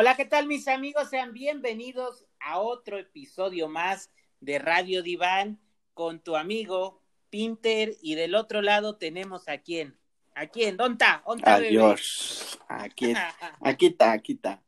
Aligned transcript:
Hola, 0.00 0.16
¿qué 0.16 0.24
tal 0.24 0.46
mis 0.46 0.66
amigos? 0.66 1.10
Sean 1.10 1.34
bienvenidos 1.34 2.24
a 2.38 2.58
otro 2.58 2.96
episodio 2.96 3.68
más 3.68 4.10
de 4.40 4.58
Radio 4.58 5.02
Diván 5.02 5.60
con 5.92 6.20
tu 6.20 6.36
amigo 6.36 7.02
Pinter 7.28 7.94
y 8.00 8.14
del 8.14 8.34
otro 8.34 8.62
lado 8.62 8.96
tenemos 8.96 9.46
a 9.46 9.58
quién. 9.58 10.00
¿A 10.34 10.46
quién? 10.46 10.78
¿Dónde 10.78 11.04
está? 11.04 11.22
Adiós. 11.44 12.58
Aquí, 12.66 13.12
aquí 13.60 13.88
está, 13.88 14.12
aquí 14.12 14.32
está. 14.32 14.62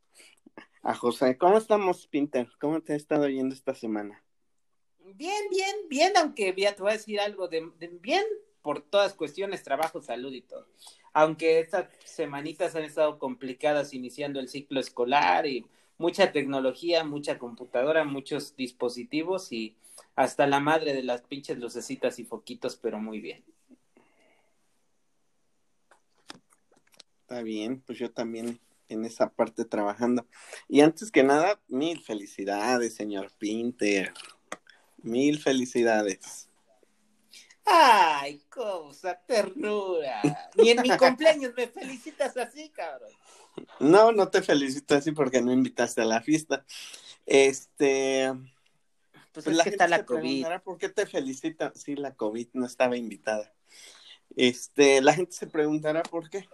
A 0.83 0.95
José, 0.95 1.39
¿cómo 1.39 1.57
estamos, 1.57 2.07
Pinter? 2.09 2.51
¿Cómo 2.61 2.83
te 2.83 2.93
ha 2.93 2.97
estado 2.97 3.27
yendo 3.27 3.55
esta 3.55 3.75
semana? 3.75 4.23
Bien, 4.99 5.49
bien, 5.49 5.77
bien, 5.89 6.13
aunque 6.19 6.55
ya 6.55 6.75
te 6.75 6.83
voy 6.83 6.91
a 6.91 6.99
decir 6.99 7.19
algo 7.19 7.49
de, 7.49 7.73
de 7.79 7.89
bien 7.89 8.25
por 8.61 8.83
todas 8.83 9.15
cuestiones, 9.15 9.63
trabajo, 9.63 10.03
salud 10.03 10.35
y 10.35 10.43
todo. 10.43 10.69
Aunque 11.13 11.61
estas 11.61 11.89
semanitas 12.05 12.75
han 12.75 12.85
estado 12.85 13.19
complicadas 13.19 13.93
iniciando 13.93 14.41
el 14.41 14.49
ciclo 14.49 14.81
escolar 14.81 15.47
y 15.47 15.67
mucha 15.99 16.33
tecnología, 16.33 17.05
mucha 17.05 17.39
computadora, 17.39 18.05
muchos 18.05 18.57
dispositivos 18.57 19.53
y 19.53 19.77
hasta 20.17 20.47
la 20.47 20.61
madre 20.61 20.95
de 20.95 21.03
las 21.03 21.23
pinches 21.23 21.59
lucecitas 21.59 22.19
y 22.19 22.25
foquitos, 22.25 22.77
pero 22.77 22.99
muy 22.99 23.21
bien. 23.21 23.45
Está 27.23 27.43
bien, 27.43 27.81
pues 27.81 27.99
yo 27.99 28.11
también 28.11 28.61
en 28.89 29.05
esa 29.05 29.31
parte 29.31 29.65
trabajando. 29.65 30.27
Y 30.69 30.81
antes 30.81 31.11
que 31.11 31.23
nada, 31.23 31.61
mil 31.69 32.03
felicidades, 32.03 32.95
señor 32.95 33.31
Pinter. 33.39 34.13
Mil 35.03 35.39
felicidades. 35.39 36.52
Ay, 37.65 38.41
cosa, 38.49 39.21
ternura. 39.27 40.21
Ni 40.57 40.71
en 40.71 40.83
mi 40.83 40.91
cumpleaños 40.99 41.53
me 41.57 41.69
felicitas 41.69 42.37
así, 42.37 42.69
cabrón. 42.71 43.11
No, 43.81 44.13
no 44.13 44.29
te 44.29 44.43
felicito 44.43 44.95
así 44.95 45.13
porque 45.13 45.41
no 45.43 45.53
invitaste 45.53 46.01
a 46.03 46.05
la 46.07 46.21
fiesta. 46.23 46.65
Este. 47.27 48.33
Pues, 49.33 49.45
Pues 49.45 49.47
es 49.47 49.57
la 49.57 49.65
que 49.65 49.71
gente 49.71 49.85
está 49.85 49.89
la 49.89 49.99
se 49.99 50.05
COVID. 50.05 50.21
preguntará 50.21 50.63
por 50.63 50.79
qué 50.79 50.89
te 50.89 51.07
felicita. 51.07 51.73
Sí, 51.75 51.95
la 51.97 52.15
COVID 52.15 52.49
no 52.55 52.67
estaba 52.67 52.97
invitada. 52.97 53.53
Este, 54.37 55.01
la 55.01 55.15
gente 55.15 55.33
se 55.33 55.47
preguntará 55.47 56.03
por 56.03 56.29
qué. 56.31 56.49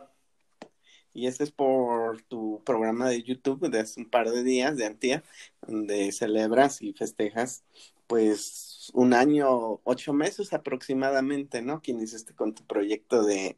Y 1.15 1.27
ese 1.27 1.45
es 1.45 1.51
por 1.51 2.23
tu 2.23 2.63
programa 2.65 3.09
de 3.09 3.23
YouTube 3.23 3.69
de 3.71 3.81
hace 3.81 3.99
un 4.01 4.09
par 4.09 4.31
de 4.31 4.43
días, 4.45 4.77
de 4.77 4.87
Antía, 4.87 5.25
donde 5.67 6.13
celebras 6.13 6.83
y 6.83 6.93
festejas, 6.93 7.65
pues, 8.09 8.91
un 8.95 9.15
año, 9.15 9.81
ocho 9.85 10.13
meses 10.13 10.53
aproximadamente, 10.53 11.63
¿no? 11.63 11.81
Que 11.83 11.93
iniciaste 11.93 12.35
con 12.35 12.55
tu 12.55 12.67
proyecto 12.67 13.23
de 13.23 13.57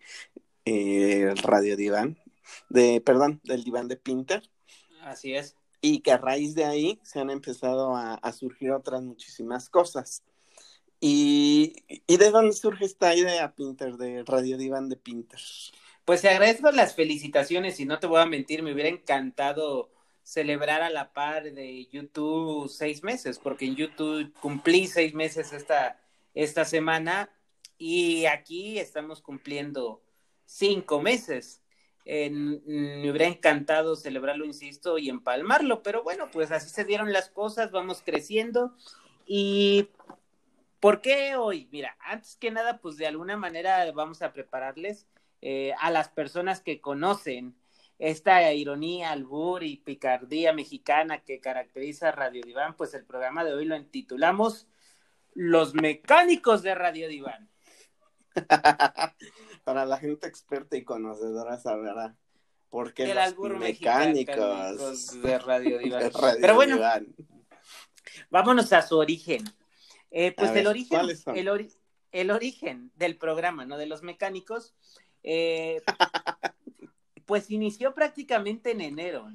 eh, 0.67 1.33
Radio 1.43 1.77
Diván, 1.77 2.19
de, 2.69 3.01
perdón, 3.01 3.41
del 3.45 3.65
Diván 3.65 3.89
de 3.89 3.97
Pinter 3.97 4.43
Así 5.03 5.35
es. 5.35 5.57
y 5.81 6.01
que 6.01 6.13
a 6.13 6.19
raíz 6.19 6.55
de 6.55 6.65
ahí 6.65 7.01
se 7.03 7.21
han 7.21 7.31
empezado 7.31 7.97
a, 7.97 8.15
a 8.15 8.33
surgir 8.33 8.73
otras 8.73 9.03
muchísimas 9.03 9.71
cosas. 9.71 10.23
Y, 11.01 11.77
¿Y 12.07 12.19
de 12.19 12.31
dónde 12.31 12.53
surge 12.55 12.85
esta 12.85 13.15
idea, 13.15 13.55
Pinter, 13.55 13.97
de 13.97 14.23
Radio 14.25 14.59
Diván 14.59 14.89
de 14.91 14.97
Pinter? 14.97 15.41
Pues 16.05 16.23
te 16.23 16.29
agradezco 16.29 16.71
las 16.73 16.95
felicitaciones 16.95 17.81
y 17.81 17.87
no 17.87 17.99
te 18.01 18.07
voy 18.07 18.21
a 18.21 18.27
mentir, 18.27 18.63
me 18.63 18.73
hubiera 18.75 18.91
encantado 18.91 19.91
celebrar 20.23 20.83
a 20.83 20.91
la 20.91 21.13
par 21.13 21.53
de 21.53 21.87
YouTube 21.87 22.69
seis 22.69 23.03
meses, 23.03 23.39
porque 23.39 23.67
en 23.67 23.77
YouTube 23.77 24.33
cumplí 24.41 24.87
seis 24.87 25.15
meses 25.15 25.53
esta, 25.53 26.01
esta 26.35 26.65
semana 26.65 27.31
y 27.79 28.27
aquí 28.27 28.79
estamos 28.79 29.23
cumpliendo 29.23 30.03
cinco 30.45 31.01
meses. 31.01 31.63
Me 32.05 33.11
hubiera 33.11 33.27
encantado 33.27 33.97
celebrarlo, 33.97 34.45
insisto, 34.45 34.99
y 34.99 35.09
empalmarlo, 35.09 35.83
pero 35.83 36.03
bueno, 36.03 36.31
pues 36.31 36.51
así 36.51 36.69
se 36.69 36.85
dieron 36.85 37.13
las 37.13 37.29
cosas, 37.29 37.71
vamos 37.71 38.03
creciendo 38.05 38.75
y 39.27 39.89
¿por 40.81 41.01
qué 41.03 41.37
hoy? 41.37 41.69
Mira, 41.71 41.97
antes 42.01 42.37
que 42.37 42.51
nada, 42.51 42.79
pues 42.79 42.97
de 42.97 43.07
alguna 43.07 43.37
manera 43.37 43.91
vamos 43.93 44.23
a 44.23 44.33
prepararles 44.33 45.07
eh, 45.41 45.73
a 45.79 45.91
las 45.91 46.09
personas 46.09 46.61
que 46.61 46.81
conocen 46.81 47.55
esta 48.03 48.51
ironía, 48.53 49.13
albur 49.13 49.63
y 49.63 49.77
picardía 49.77 50.53
mexicana 50.55 51.23
que 51.23 51.39
caracteriza 51.39 52.09
a 52.09 52.13
Radio 52.13 52.43
Diván, 52.43 52.75
pues 52.77 52.95
el 52.95 53.05
programa 53.05 53.45
de 53.45 53.53
hoy 53.53 53.67
lo 53.67 53.77
intitulamos 53.77 54.67
Los 55.35 55.75
mecánicos 55.75 56.63
de 56.63 56.75
Radio 56.75 57.09
Diván. 57.09 57.51
Para 59.65 59.85
la 59.85 59.99
gente 59.99 60.27
experta 60.27 60.77
y 60.77 60.83
conocedora 60.85 61.59
sabrá 61.59 62.17
por 62.71 62.95
qué 62.95 63.03
El 63.11 63.17
los 63.17 63.35
mecánicos 63.59 64.37
mecánicos 64.39 65.23
de 65.23 65.39
Radio 65.39 65.79
Diván. 65.85 66.01
de 66.03 66.11
Radio 66.11 66.39
Pero 66.41 66.55
bueno, 66.55 66.77
Diván. 66.77 67.07
vámonos 68.31 68.73
a 68.73 68.83
su 68.83 68.97
origen. 68.97 69.45
Eh, 70.11 70.33
pues 70.37 70.49
A 70.51 70.53
ver, 70.53 70.63
el 70.63 70.67
origen, 70.69 71.01
el, 71.35 71.49
ori- 71.49 71.77
el 72.13 72.31
origen 72.31 72.91
del 72.97 73.17
programa, 73.19 73.65
¿no? 73.67 73.77
De 73.77 73.87
los 73.87 74.03
mecánicos, 74.03 74.75
eh, 75.23 75.83
pues 77.31 77.49
inició 77.49 77.95
prácticamente 77.95 78.73
en 78.73 78.81
enero, 78.81 79.31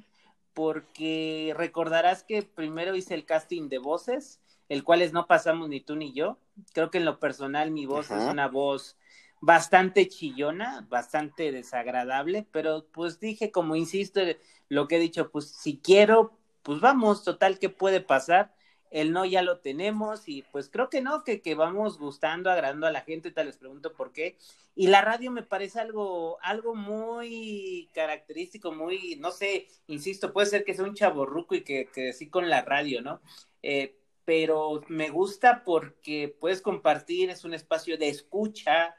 porque 0.52 1.54
recordarás 1.56 2.24
que 2.24 2.42
primero 2.42 2.94
hice 2.94 3.14
el 3.14 3.24
casting 3.24 3.70
de 3.70 3.78
voces, 3.78 4.38
el 4.68 4.84
cual 4.84 5.10
no 5.14 5.26
pasamos 5.26 5.70
ni 5.70 5.80
tú 5.80 5.96
ni 5.96 6.12
yo. 6.12 6.36
Creo 6.74 6.90
que 6.90 6.98
en 6.98 7.06
lo 7.06 7.18
personal 7.18 7.70
mi 7.70 7.86
voz 7.86 8.10
Ajá. 8.10 8.22
es 8.22 8.30
una 8.30 8.48
voz 8.48 8.98
bastante 9.40 10.08
chillona, 10.08 10.86
bastante 10.90 11.52
desagradable, 11.52 12.46
pero 12.52 12.84
pues 12.92 13.18
dije, 13.18 13.50
como 13.50 13.76
insisto, 13.76 14.20
lo 14.68 14.88
que 14.88 14.96
he 14.96 15.00
dicho, 15.00 15.30
pues 15.30 15.48
si 15.48 15.78
quiero, 15.78 16.36
pues 16.62 16.80
vamos, 16.80 17.24
total, 17.24 17.58
¿qué 17.58 17.70
puede 17.70 18.02
pasar? 18.02 18.54
El 18.96 19.12
no 19.12 19.26
ya 19.26 19.42
lo 19.42 19.58
tenemos 19.58 20.26
y 20.26 20.40
pues 20.52 20.70
creo 20.70 20.88
que 20.88 21.02
no, 21.02 21.22
que, 21.22 21.42
que 21.42 21.54
vamos 21.54 21.98
gustando, 21.98 22.50
agradando 22.50 22.86
a 22.86 22.90
la 22.90 23.02
gente, 23.02 23.30
tal 23.30 23.44
les 23.44 23.58
pregunto 23.58 23.92
por 23.92 24.10
qué. 24.10 24.38
Y 24.74 24.86
la 24.86 25.02
radio 25.02 25.30
me 25.30 25.42
parece 25.42 25.80
algo, 25.80 26.38
algo 26.40 26.74
muy 26.74 27.90
característico, 27.92 28.72
muy, 28.72 29.16
no 29.16 29.32
sé, 29.32 29.68
insisto, 29.86 30.32
puede 30.32 30.46
ser 30.46 30.64
que 30.64 30.72
sea 30.72 30.86
un 30.86 30.94
chaborruco 30.94 31.54
y 31.54 31.62
que, 31.62 31.90
que 31.92 32.14
sí 32.14 32.30
con 32.30 32.48
la 32.48 32.62
radio, 32.62 33.02
¿no? 33.02 33.20
Eh, 33.62 33.98
pero 34.24 34.80
me 34.88 35.10
gusta 35.10 35.62
porque 35.62 36.34
puedes 36.40 36.62
compartir, 36.62 37.28
es 37.28 37.44
un 37.44 37.52
espacio 37.52 37.98
de 37.98 38.08
escucha, 38.08 38.96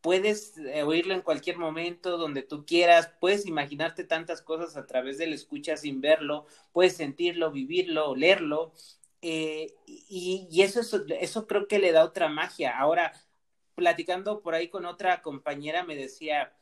puedes 0.00 0.56
eh, 0.56 0.84
oírlo 0.84 1.12
en 1.12 1.20
cualquier 1.20 1.58
momento, 1.58 2.16
donde 2.16 2.42
tú 2.42 2.64
quieras, 2.64 3.12
puedes 3.20 3.44
imaginarte 3.44 4.04
tantas 4.04 4.40
cosas 4.40 4.78
a 4.78 4.86
través 4.86 5.18
de 5.18 5.26
la 5.26 5.34
escucha 5.34 5.76
sin 5.76 6.00
verlo, 6.00 6.46
puedes 6.72 6.96
sentirlo, 6.96 7.50
vivirlo, 7.50 8.08
olerlo, 8.08 8.72
eh, 9.26 9.74
y, 9.86 10.60
eso, 10.60 10.80
es, 10.80 10.94
eso 11.18 11.46
creo 11.46 11.66
que 11.66 11.78
le 11.78 11.92
da 11.92 12.04
otra 12.04 12.28
magia. 12.28 12.78
Ahora, 12.78 13.14
platicando 13.74 14.42
por 14.42 14.54
ahí 14.54 14.68
con 14.68 14.84
otra 14.84 15.22
compañera, 15.22 15.82
me 15.82 15.96
decía, 15.96 16.52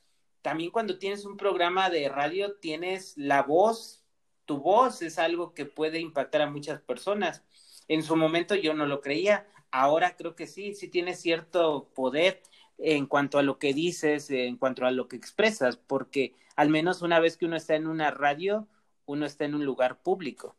también 0.42 0.70
cuando 0.70 0.96
tienes 0.96 1.24
un 1.24 1.36
programa 1.36 1.90
de 1.90 2.08
radio, 2.08 2.54
tienes 2.54 3.14
la 3.18 3.42
voz, 3.42 4.04
tu 4.44 4.58
voz 4.58 5.02
es 5.02 5.18
algo 5.18 5.54
que 5.54 5.66
puede 5.66 5.98
impactar 5.98 6.42
a 6.42 6.50
muchas 6.50 6.80
personas. 6.80 7.42
En 7.88 8.04
su 8.04 8.14
momento 8.14 8.54
yo 8.54 8.74
no 8.74 8.86
lo 8.86 9.00
creía, 9.00 9.48
ahora 9.72 10.16
creo 10.16 10.36
que 10.36 10.46
sí, 10.46 10.76
sí 10.76 10.86
tiene 10.86 11.16
cierto 11.16 11.90
poder 11.94 12.42
en 12.78 13.06
cuanto 13.06 13.38
a 13.38 13.42
lo 13.42 13.58
que 13.58 13.74
dices, 13.74 14.30
en 14.30 14.56
cuanto 14.56 14.86
a 14.86 14.92
lo 14.92 15.08
que 15.08 15.16
expresas, 15.16 15.76
porque 15.76 16.36
al 16.54 16.68
menos 16.68 17.02
una 17.02 17.18
vez 17.18 17.36
que 17.36 17.46
uno 17.46 17.56
está 17.56 17.74
en 17.74 17.88
una 17.88 18.12
radio, 18.12 18.68
uno 19.06 19.26
está 19.26 19.46
en 19.46 19.56
un 19.56 19.64
lugar 19.64 20.00
público. 20.00 20.56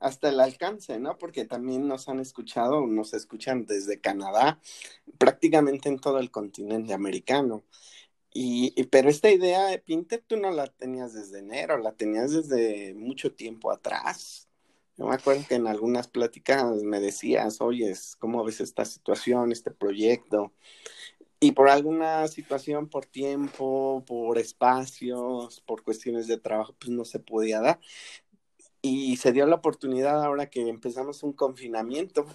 Hasta 0.00 0.28
el 0.28 0.40
alcance, 0.40 0.98
¿no? 0.98 1.18
Porque 1.18 1.44
también 1.44 1.86
nos 1.88 2.08
han 2.08 2.20
escuchado, 2.20 2.86
nos 2.86 3.14
escuchan 3.14 3.66
desde 3.66 4.00
Canadá, 4.00 4.60
prácticamente 5.18 5.88
en 5.88 5.98
todo 5.98 6.18
el 6.18 6.30
continente 6.30 6.94
americano. 6.94 7.64
Y, 8.32 8.84
pero 8.90 9.08
esta 9.08 9.30
idea 9.30 9.64
de 9.66 9.78
Pinter 9.78 10.22
tú 10.26 10.36
no 10.36 10.50
la 10.50 10.66
tenías 10.66 11.14
desde 11.14 11.38
enero, 11.38 11.78
la 11.78 11.92
tenías 11.92 12.32
desde 12.32 12.94
mucho 12.94 13.34
tiempo 13.34 13.70
atrás. 13.70 14.48
Yo 14.98 15.06
me 15.06 15.14
acuerdo 15.14 15.44
que 15.48 15.54
en 15.54 15.66
algunas 15.66 16.08
pláticas 16.08 16.82
me 16.82 17.00
decías, 17.00 17.60
oye, 17.60 17.94
¿cómo 18.18 18.44
ves 18.44 18.60
esta 18.60 18.84
situación, 18.84 19.52
este 19.52 19.70
proyecto? 19.70 20.52
Y 21.38 21.52
por 21.52 21.68
alguna 21.68 22.26
situación, 22.28 22.88
por 22.88 23.04
tiempo, 23.06 24.04
por 24.06 24.38
espacios, 24.38 25.60
por 25.60 25.82
cuestiones 25.82 26.26
de 26.28 26.38
trabajo, 26.38 26.74
pues 26.78 26.90
no 26.90 27.04
se 27.04 27.20
podía 27.20 27.60
dar. 27.60 27.78
Y 28.88 29.16
se 29.16 29.32
dio 29.32 29.46
la 29.46 29.56
oportunidad 29.56 30.22
ahora 30.24 30.50
que 30.50 30.68
empezamos 30.68 31.22
un 31.22 31.32
confinamiento. 31.32 32.26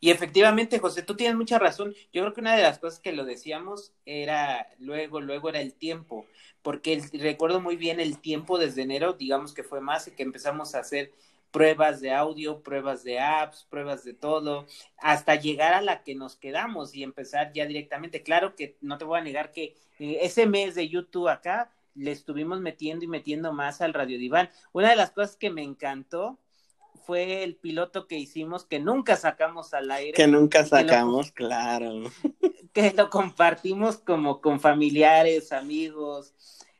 Y 0.00 0.10
efectivamente, 0.10 0.78
José, 0.78 1.02
tú 1.02 1.14
tienes 1.14 1.36
mucha 1.36 1.58
razón. 1.58 1.94
Yo 2.12 2.22
creo 2.22 2.32
que 2.32 2.40
una 2.40 2.56
de 2.56 2.62
las 2.62 2.78
cosas 2.78 3.00
que 3.00 3.12
lo 3.12 3.24
decíamos 3.24 3.92
era 4.06 4.66
luego, 4.78 5.20
luego 5.20 5.50
era 5.50 5.60
el 5.60 5.74
tiempo, 5.74 6.26
porque 6.62 7.02
recuerdo 7.12 7.60
muy 7.60 7.76
bien 7.76 8.00
el 8.00 8.18
tiempo 8.18 8.58
desde 8.58 8.82
enero, 8.82 9.12
digamos 9.12 9.52
que 9.52 9.62
fue 9.62 9.80
más 9.82 10.08
y 10.08 10.12
que 10.12 10.22
empezamos 10.22 10.74
a 10.74 10.80
hacer 10.80 11.12
pruebas 11.50 12.00
de 12.00 12.12
audio, 12.12 12.62
pruebas 12.62 13.04
de 13.04 13.18
apps, 13.18 13.66
pruebas 13.68 14.04
de 14.04 14.14
todo, 14.14 14.66
hasta 14.96 15.34
llegar 15.34 15.74
a 15.74 15.82
la 15.82 16.02
que 16.02 16.14
nos 16.14 16.36
quedamos 16.36 16.94
y 16.94 17.02
empezar 17.02 17.52
ya 17.52 17.66
directamente. 17.66 18.22
Claro 18.22 18.54
que 18.54 18.76
no 18.80 18.96
te 18.96 19.04
voy 19.04 19.18
a 19.18 19.24
negar 19.24 19.52
que 19.52 19.76
eh, 19.98 20.18
ese 20.22 20.46
mes 20.46 20.74
de 20.74 20.88
YouTube 20.88 21.28
acá 21.28 21.70
le 21.94 22.12
estuvimos 22.12 22.60
metiendo 22.60 23.04
y 23.04 23.08
metiendo 23.08 23.52
más 23.52 23.80
al 23.80 23.94
Radio 23.94 24.18
Diván. 24.18 24.50
Una 24.72 24.90
de 24.90 24.96
las 24.96 25.10
cosas 25.10 25.36
que 25.36 25.50
me 25.50 25.62
encantó 25.62 26.38
fue 27.04 27.42
el 27.42 27.56
piloto 27.56 28.06
que 28.06 28.18
hicimos 28.18 28.64
que 28.64 28.78
nunca 28.78 29.16
sacamos 29.16 29.74
al 29.74 29.90
aire. 29.90 30.12
Que 30.12 30.26
nunca 30.26 30.64
sacamos, 30.64 31.32
claro. 31.32 32.04
Que 32.72 32.92
lo 32.96 33.10
compartimos 33.10 33.98
como 33.98 34.40
con 34.40 34.60
familiares, 34.60 35.52
amigos, 35.52 36.34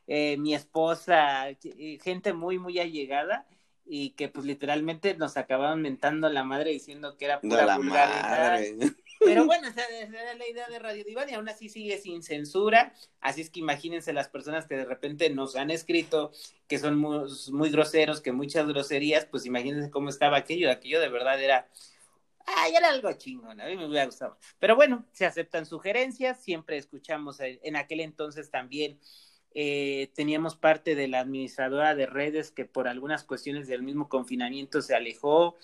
eh, 0.07 0.37
mi 0.39 0.55
esposa, 0.55 1.51
eh, 1.51 1.99
gente 2.03 2.33
muy, 2.33 2.59
muy 2.59 2.79
allegada 2.79 3.47
y 3.85 4.11
que 4.11 4.29
pues 4.29 4.47
literalmente 4.47 5.17
nos 5.17 5.37
acababan 5.37 5.83
mentando 5.83 6.29
la 6.29 6.45
madre 6.45 6.71
diciendo 6.71 7.17
que 7.17 7.25
era 7.25 7.41
pura 7.41 7.77
vulgaridad. 7.77 8.61
Pero 9.21 9.45
bueno, 9.47 9.69
esa, 9.69 9.87
era 9.87 10.35
la 10.35 10.49
idea 10.49 10.69
de 10.69 10.79
Radio 10.79 11.05
Diván 11.05 11.29
y 11.31 11.35
aún 11.35 11.49
así 11.49 11.69
sigue 11.69 11.99
sin 11.99 12.23
censura. 12.23 12.95
Así 13.21 13.43
es 13.43 13.51
que 13.51 13.61
imagínense 13.61 14.13
las 14.13 14.29
personas 14.29 14.67
que 14.67 14.77
de 14.77 14.85
repente 14.85 15.31
nos 15.31 15.57
han 15.57 15.71
escrito 15.71 16.33
que 16.67 16.79
son 16.79 16.99
muy, 16.99 17.71
groseros, 17.71 18.21
que 18.21 18.33
muchas 18.33 18.67
groserías, 18.67 19.27
pues 19.27 19.47
imagínense 19.47 19.91
cómo 19.91 20.09
estaba 20.09 20.39
aquello. 20.39 20.71
Aquello 20.71 21.01
de 21.01 21.09
verdad 21.09 21.41
era, 21.43 21.69
ay, 22.47 22.75
era 22.75 22.89
algo 22.89 23.13
chingón, 23.13 23.61
a 23.61 23.67
mí 23.67 23.77
me 23.77 23.87
hubiera 23.87 24.07
gustado. 24.07 24.39
Pero 24.59 24.77
bueno, 24.77 25.07
se 25.13 25.27
aceptan 25.27 25.67
sugerencias, 25.67 26.43
siempre 26.43 26.77
escuchamos, 26.77 27.39
en 27.41 27.77
aquel 27.77 28.01
entonces 28.01 28.51
también 28.51 28.99
eh, 29.53 30.11
teníamos 30.15 30.55
parte 30.55 30.95
de 30.95 31.09
la 31.09 31.21
administradora 31.21 31.97
de 31.97 32.07
redes 32.07 32.53
que 32.53 32.65
por 32.65 32.87
algunas 32.87 33.25
cuestiones 33.25 33.67
del 33.67 33.83
mismo 33.83 34.09
confinamiento 34.09 34.81
se 34.81 34.95
alejó. 34.95 35.57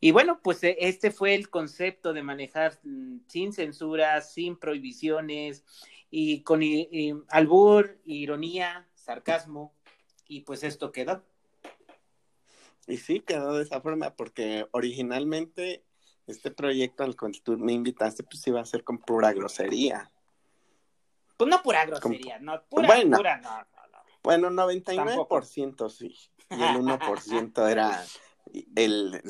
Y 0.00 0.12
bueno, 0.12 0.40
pues 0.42 0.64
eh, 0.64 0.76
este 0.80 1.10
fue 1.10 1.34
el 1.34 1.50
concepto 1.50 2.14
de 2.14 2.22
manejar 2.22 2.78
mm, 2.82 3.18
sin 3.28 3.52
censura, 3.52 4.20
sin 4.22 4.56
prohibiciones 4.56 5.64
y 6.10 6.42
con 6.42 6.62
albur, 7.28 7.98
ironía, 8.06 8.88
sarcasmo 8.94 9.74
y 10.26 10.40
pues 10.40 10.64
esto 10.64 10.90
quedó. 10.90 11.22
Y 12.86 12.96
sí, 12.96 13.20
quedó 13.20 13.54
de 13.54 13.62
esa 13.62 13.80
forma 13.80 14.14
porque 14.14 14.66
originalmente 14.72 15.84
este 16.26 16.50
proyecto 16.50 17.04
al 17.04 17.16
cual 17.16 17.32
tú 17.42 17.58
me 17.58 17.72
invitaste 17.72 18.22
pues 18.22 18.46
iba 18.46 18.60
a 18.60 18.64
ser 18.64 18.84
con 18.84 18.98
pura 18.98 19.32
grosería. 19.32 20.10
Pues 21.36 21.48
no 21.50 21.62
pura 21.62 21.84
grosería, 21.84 22.38
no, 22.38 22.62
pura, 22.68 22.86
bueno, 22.86 23.16
pura, 23.16 23.38
no, 23.38 23.50
no, 23.50 23.86
no. 23.92 23.98
Bueno, 24.22 24.50
99% 24.50 25.90
sí, 25.90 26.14
y 26.50 26.62
el 26.62 26.76
1% 26.80 27.70
era 27.70 28.04
el, 28.76 29.22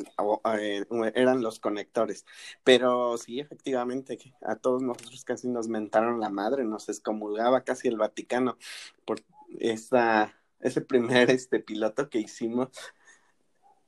eh, 0.59 0.85
eran 1.15 1.43
los 1.43 1.61
conectores. 1.61 2.27
Pero 2.65 3.17
sí, 3.19 3.41
efectivamente, 3.41 4.19
a 4.43 4.57
todos 4.57 4.83
nosotros 4.83 5.25
casi 5.25 5.49
nos 5.49 5.69
mentaron 5.69 6.21
la 6.21 6.31
madre, 6.31 6.65
nos 6.65 6.89
excomulgaba 6.89 7.63
casi 7.63 7.89
el 7.89 7.97
Vaticano 7.97 8.57
por 9.05 9.21
esa, 9.59 10.35
ese 10.61 10.81
primer 10.81 11.31
este 11.31 11.61
piloto 11.61 12.09
que 12.09 12.19
hicimos. 12.19 12.69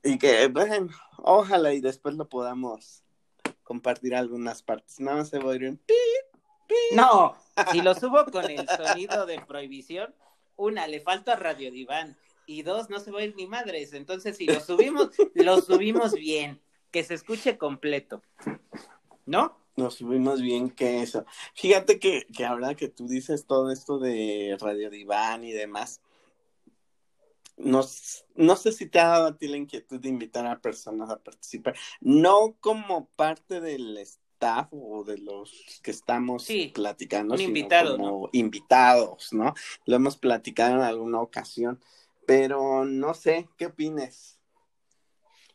Y 0.03 0.19
que, 0.19 0.49
bueno, 0.49 0.89
ojalá 1.19 1.73
y 1.73 1.81
después 1.81 2.17
lo 2.17 2.29
podamos 2.29 3.05
compartir 3.63 4.15
algunas 4.15 4.63
partes. 4.63 4.99
Nada 5.01 5.19
más 5.19 5.29
se 5.29 5.39
va 5.39 5.53
a 5.53 5.57
ir 5.57 5.79
No, 6.93 7.37
si 7.71 7.81
lo 7.83 7.95
subo 7.95 8.25
con 8.27 8.51
el 8.51 8.67
sonido 8.69 9.27
de 9.27 9.41
prohibición, 9.41 10.15
una, 10.57 10.87
le 10.87 11.01
falta 11.01 11.37
Radio 11.37 11.71
Diván 11.71 12.17
y 12.47 12.63
dos, 12.63 12.91
no 12.91 13.01
se 13.01 13.11
va 13.11 13.21
a 13.21 13.25
ir 13.25 13.35
ni 13.37 13.47
madres. 13.47 13.93
Entonces, 13.93 14.37
si 14.37 14.47
lo 14.47 14.61
subimos, 14.61 15.11
lo 15.35 15.61
subimos 15.61 16.13
bien, 16.13 16.61
que 16.91 17.05
se 17.05 17.15
escuche 17.15 17.59
completo. 17.59 18.23
¿No? 19.27 19.59
Nos 19.77 19.95
subimos 19.95 20.43
bien 20.43 20.71
que 20.71 21.03
eso. 21.03 21.25
Fíjate 21.55 21.99
que, 21.99 22.27
que 22.27 22.45
ahora 22.45 22.75
que 22.75 22.89
tú 22.89 23.09
dices 23.09 23.47
todo 23.47 23.71
esto 23.71 23.99
de 23.99 24.57
Radio 24.61 24.91
Diván 24.91 25.45
y 25.45 25.53
demás, 25.53 26.03
no, 27.57 27.83
no 28.35 28.57
sé 28.57 28.73
si 28.73 28.87
te 28.87 29.01
ha 29.01 29.09
dado 29.09 29.27
a 29.29 29.37
ti 29.37 29.49
la 29.49 29.57
inquietud 29.57 30.01
de 30.01 30.09
invitar 30.09 30.47
a 30.47 30.61
personas 30.61 31.11
a 31.11 31.23
participar, 31.23 31.75
no 32.01 32.57
como 32.61 33.07
parte 33.17 33.61
del 33.61 33.97
staff 33.99 34.69
o 34.73 35.05
de 35.05 35.19
los 35.19 35.81
que 35.83 35.91
estamos 35.91 36.49
platicando, 36.75 37.37
sino 37.37 37.49
invitado, 37.49 37.97
como 37.97 38.29
invitados, 38.33 39.33
¿no? 39.33 39.55
Lo 39.87 39.97
hemos 39.97 40.17
platicado 40.17 40.75
en 40.77 40.83
alguna 40.83 41.21
ocasión 41.21 41.81
pero 42.27 42.85
no 42.85 43.15
sé, 43.15 43.49
¿qué 43.57 43.67
opines? 43.67 44.39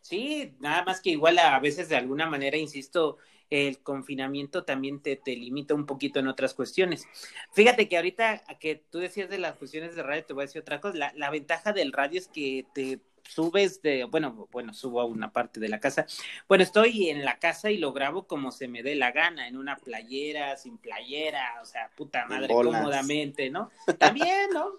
Sí, 0.02 0.56
nada 0.60 0.86
más 0.86 1.02
que 1.02 1.10
igual 1.10 1.38
a 1.40 1.60
veces 1.60 1.90
de 1.90 1.98
alguna 1.98 2.28
manera, 2.28 2.56
insisto, 2.58 3.18
el 3.50 3.80
confinamiento 3.80 4.64
también 4.64 5.02
te, 5.02 5.16
te, 5.16 5.36
limita 5.36 5.74
un 5.74 5.86
poquito 5.86 6.20
en 6.20 6.28
otras 6.28 6.54
cuestiones. 6.54 7.06
Fíjate 7.54 7.88
que 7.88 7.98
ahorita 7.98 8.44
que 8.60 8.76
tú 8.90 9.00
decías 9.00 9.30
de 9.30 9.38
las 9.38 9.56
cuestiones 9.56 9.96
de 9.96 10.04
radio, 10.04 10.26
te 10.26 10.34
voy 10.34 10.44
a 10.44 10.48
decir 10.48 10.62
otra 10.62 10.82
cosa. 10.82 10.98
La, 10.98 11.14
la 11.16 11.30
ventaja 11.30 11.74
del 11.74 11.92
radio 11.92 12.20
es 12.20 12.28
que 12.28 12.66
te 12.74 13.00
subes 13.28 13.82
de, 13.82 14.06
bueno, 14.06 14.48
bueno, 14.52 14.74
subo 14.74 15.02
a 15.02 15.06
una 15.06 15.32
parte 15.32 15.60
de 15.60 15.70
la 15.70 15.80
casa. 15.80 16.06
Bueno, 16.48 16.64
estoy 16.64 17.10
en 17.10 17.26
la 17.26 17.40
casa 17.40 17.70
y 17.70 17.78
lo 17.78 17.94
grabo 17.94 18.28
como 18.28 18.52
se 18.52 18.68
me 18.68 18.84
dé 18.84 18.96
la 18.96 19.12
gana, 19.12 19.48
en 19.48 19.58
una 19.58 19.78
playera, 19.78 20.56
sin 20.58 20.78
playera, 20.78 21.60
o 21.62 21.66
sea, 21.66 21.90
puta 21.96 22.26
madre, 22.26 22.54
cómodamente, 22.54 23.50
¿no? 23.50 23.72
También, 23.98 24.50
¿no? 24.54 24.72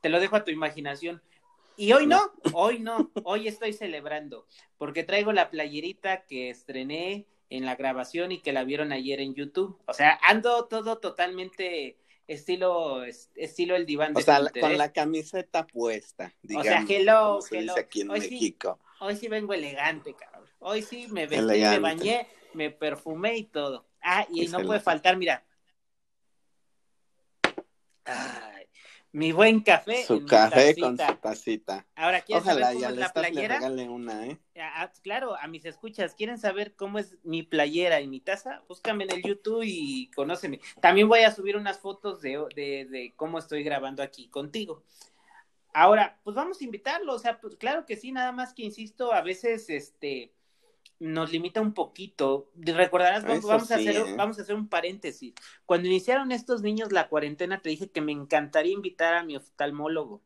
Te 0.00 0.08
lo 0.08 0.20
dejo 0.20 0.36
a 0.36 0.44
tu 0.44 0.50
imaginación. 0.50 1.22
Y 1.76 1.92
hoy 1.92 2.06
no, 2.06 2.32
hoy 2.52 2.78
no, 2.78 3.10
hoy 3.24 3.48
estoy 3.48 3.72
celebrando, 3.72 4.46
porque 4.78 5.04
traigo 5.04 5.32
la 5.32 5.50
playerita 5.50 6.24
que 6.24 6.48
estrené 6.48 7.26
en 7.50 7.66
la 7.66 7.76
grabación 7.76 8.32
y 8.32 8.40
que 8.40 8.52
la 8.52 8.64
vieron 8.64 8.92
ayer 8.92 9.20
en 9.20 9.34
YouTube. 9.34 9.78
O 9.86 9.92
sea, 9.92 10.18
ando 10.22 10.66
todo 10.66 10.98
totalmente 10.98 11.98
estilo 12.26 13.04
estilo 13.04 13.76
el 13.76 13.86
diván 13.86 14.14
de 14.14 14.20
O 14.20 14.24
sea, 14.24 14.40
con 14.60 14.76
la 14.76 14.92
camiseta 14.92 15.66
puesta, 15.66 16.34
digamos. 16.42 16.66
O 16.66 16.70
sea, 16.70 16.84
hello, 16.88 17.38
hello. 17.50 17.74
aquí 17.78 18.00
en 18.00 18.10
hoy 18.10 18.20
México. 18.20 18.78
Sí, 18.80 19.04
hoy 19.04 19.16
sí 19.16 19.28
vengo 19.28 19.52
elegante, 19.52 20.14
cabrón. 20.14 20.48
Hoy 20.58 20.82
sí 20.82 21.06
me 21.10 21.26
vestí, 21.26 21.60
me 21.60 21.78
bañé, 21.78 22.26
me 22.54 22.70
perfumé 22.70 23.36
y 23.36 23.44
todo. 23.44 23.86
Ah, 24.00 24.26
y 24.30 24.46
no 24.48 24.60
puede 24.62 24.80
faltar, 24.80 25.16
mira. 25.16 25.44
Ah, 28.06 28.60
mi 29.12 29.32
buen 29.32 29.60
café. 29.60 30.04
Su 30.04 30.24
café 30.26 30.76
con 30.76 30.98
su 30.98 31.14
tacita. 31.16 31.86
Ahora, 31.94 32.20
¿quieren 32.22 32.42
Ojalá, 32.42 32.66
saber 32.66 32.82
cómo 32.82 32.90
es 32.90 32.98
la 32.98 33.12
playera? 33.12 33.60
una, 33.90 34.26
¿eh? 34.26 34.38
Ah, 34.60 34.92
claro, 35.02 35.36
a 35.36 35.46
mis 35.46 35.64
escuchas, 35.64 36.14
¿quieren 36.14 36.38
saber 36.38 36.74
cómo 36.74 36.98
es 36.98 37.16
mi 37.22 37.42
playera 37.42 38.00
y 38.00 38.08
mi 38.08 38.20
taza? 38.20 38.62
Búscame 38.68 39.04
en 39.04 39.12
el 39.12 39.22
YouTube 39.22 39.62
y 39.64 40.10
conóceme. 40.14 40.60
También 40.80 41.08
voy 41.08 41.20
a 41.20 41.34
subir 41.34 41.56
unas 41.56 41.78
fotos 41.78 42.20
de, 42.20 42.44
de, 42.54 42.86
de 42.86 43.14
cómo 43.16 43.38
estoy 43.38 43.62
grabando 43.62 44.02
aquí 44.02 44.28
contigo. 44.28 44.82
Ahora, 45.72 46.18
pues 46.24 46.34
vamos 46.34 46.60
a 46.60 46.64
invitarlo, 46.64 47.12
o 47.12 47.18
sea, 47.18 47.38
pues 47.38 47.56
claro 47.56 47.84
que 47.84 47.96
sí, 47.96 48.10
nada 48.10 48.32
más 48.32 48.54
que 48.54 48.62
insisto, 48.62 49.12
a 49.12 49.20
veces, 49.20 49.68
este, 49.68 50.32
nos 50.98 51.32
limita 51.32 51.60
un 51.60 51.74
poquito. 51.74 52.50
Recordarás, 52.56 53.24
vamos, 53.24 53.70
a 53.70 53.74
hacer, 53.74 53.96
¿eh? 53.96 54.14
vamos 54.16 54.38
a 54.38 54.42
hacer 54.42 54.54
un 54.54 54.68
paréntesis. 54.68 55.34
Cuando 55.64 55.88
iniciaron 55.88 56.32
estos 56.32 56.62
niños 56.62 56.92
la 56.92 57.08
cuarentena, 57.08 57.60
te 57.60 57.70
dije 57.70 57.90
que 57.90 58.00
me 58.00 58.12
encantaría 58.12 58.72
invitar 58.72 59.14
a 59.14 59.22
mi 59.22 59.36
oftalmólogo, 59.36 60.22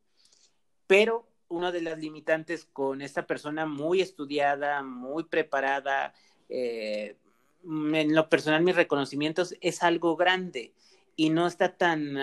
pero 0.87 1.27
una 1.49 1.73
de 1.73 1.83
las 1.83 1.99
limitantes 1.99 2.65
con 2.65 3.03
esta 3.03 3.27
persona 3.27 3.67
muy 3.67 4.01
estudiada, 4.01 4.83
muy 4.83 5.25
preparada, 5.25 6.15
eh, 6.49 7.17
en 7.65 8.15
lo 8.15 8.29
personal 8.29 8.63
mis 8.63 8.77
reconocimientos 8.77 9.55
es 9.61 9.83
algo 9.83 10.17
grande 10.17 10.73
y 11.17 11.29
no 11.29 11.47
está 11.47 11.77
tan, 11.77 12.17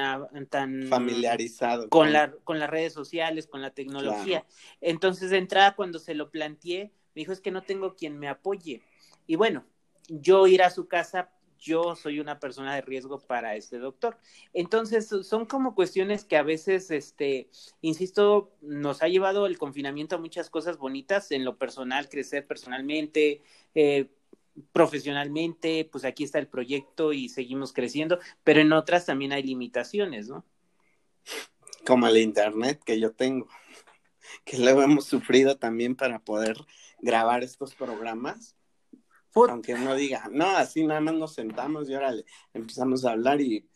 tan 0.50 0.88
familiarizado 0.88 1.88
con, 1.90 2.12
La, 2.12 2.32
con 2.44 2.58
las 2.58 2.70
redes 2.70 2.94
sociales, 2.94 3.46
con 3.46 3.62
la 3.62 3.70
tecnología. 3.70 4.46
Entonces, 4.82 5.30
de 5.30 5.38
entrada, 5.38 5.76
cuando 5.76 6.00
se 6.00 6.16
lo 6.16 6.32
planteé, 6.32 6.92
me 7.18 7.22
dijo, 7.22 7.32
es 7.32 7.42
que 7.42 7.50
no 7.50 7.64
tengo 7.64 7.96
quien 7.96 8.20
me 8.20 8.30
apoye. 8.30 8.84
Y 9.26 9.38
bueno, 9.38 9.66
yo 10.08 10.46
ir 10.46 10.62
a 10.62 10.70
su 10.70 10.88
casa, 10.88 11.32
yo 11.58 11.96
soy 11.96 12.20
una 12.20 12.40
persona 12.40 12.76
de 12.76 12.82
riesgo 12.82 13.18
para 13.18 13.56
este 13.56 13.80
doctor. 13.80 14.20
Entonces, 14.54 15.10
son 15.24 15.48
como 15.48 15.74
cuestiones 15.74 16.26
que 16.26 16.38
a 16.38 16.44
veces, 16.44 16.92
este, 16.92 17.50
insisto, 17.82 18.56
nos 18.62 19.02
ha 19.02 19.08
llevado 19.08 19.48
el 19.48 19.58
confinamiento 19.58 20.16
a 20.16 20.20
muchas 20.20 20.52
cosas 20.52 20.78
bonitas 20.78 21.32
en 21.32 21.44
lo 21.44 21.58
personal, 21.58 22.08
crecer 22.08 22.46
personalmente, 22.46 23.42
eh, 23.74 24.12
profesionalmente, 24.72 25.90
pues 25.92 26.06
aquí 26.06 26.24
está 26.24 26.38
el 26.38 26.48
proyecto 26.48 27.14
y 27.14 27.30
seguimos 27.30 27.74
creciendo, 27.74 28.20
pero 28.44 28.62
en 28.62 28.74
otras 28.74 29.08
también 29.08 29.32
hay 29.32 29.42
limitaciones, 29.42 30.30
¿no? 30.30 30.46
Como 31.84 32.08
el 32.08 32.18
Internet 32.18 32.80
que 32.86 33.00
yo 33.00 33.12
tengo, 33.12 33.48
que 34.46 34.60
luego 34.60 34.84
hemos 34.84 35.06
sufrido 35.06 35.58
también 35.58 35.96
para 35.96 36.20
poder 36.20 36.58
grabar 37.00 37.44
estos 37.44 37.76
programas. 37.76 38.56
Aunque 39.34 39.76
uno 39.76 39.94
diga, 39.94 40.28
no, 40.32 40.48
así 40.48 40.84
nada 40.84 41.00
más 41.00 41.14
nos 41.14 41.34
sentamos 41.36 41.90
y 41.90 41.94
ahora 41.94 42.14
empezamos 42.54 43.06
a 43.06 43.12
hablar 43.12 43.40
y 43.40 43.70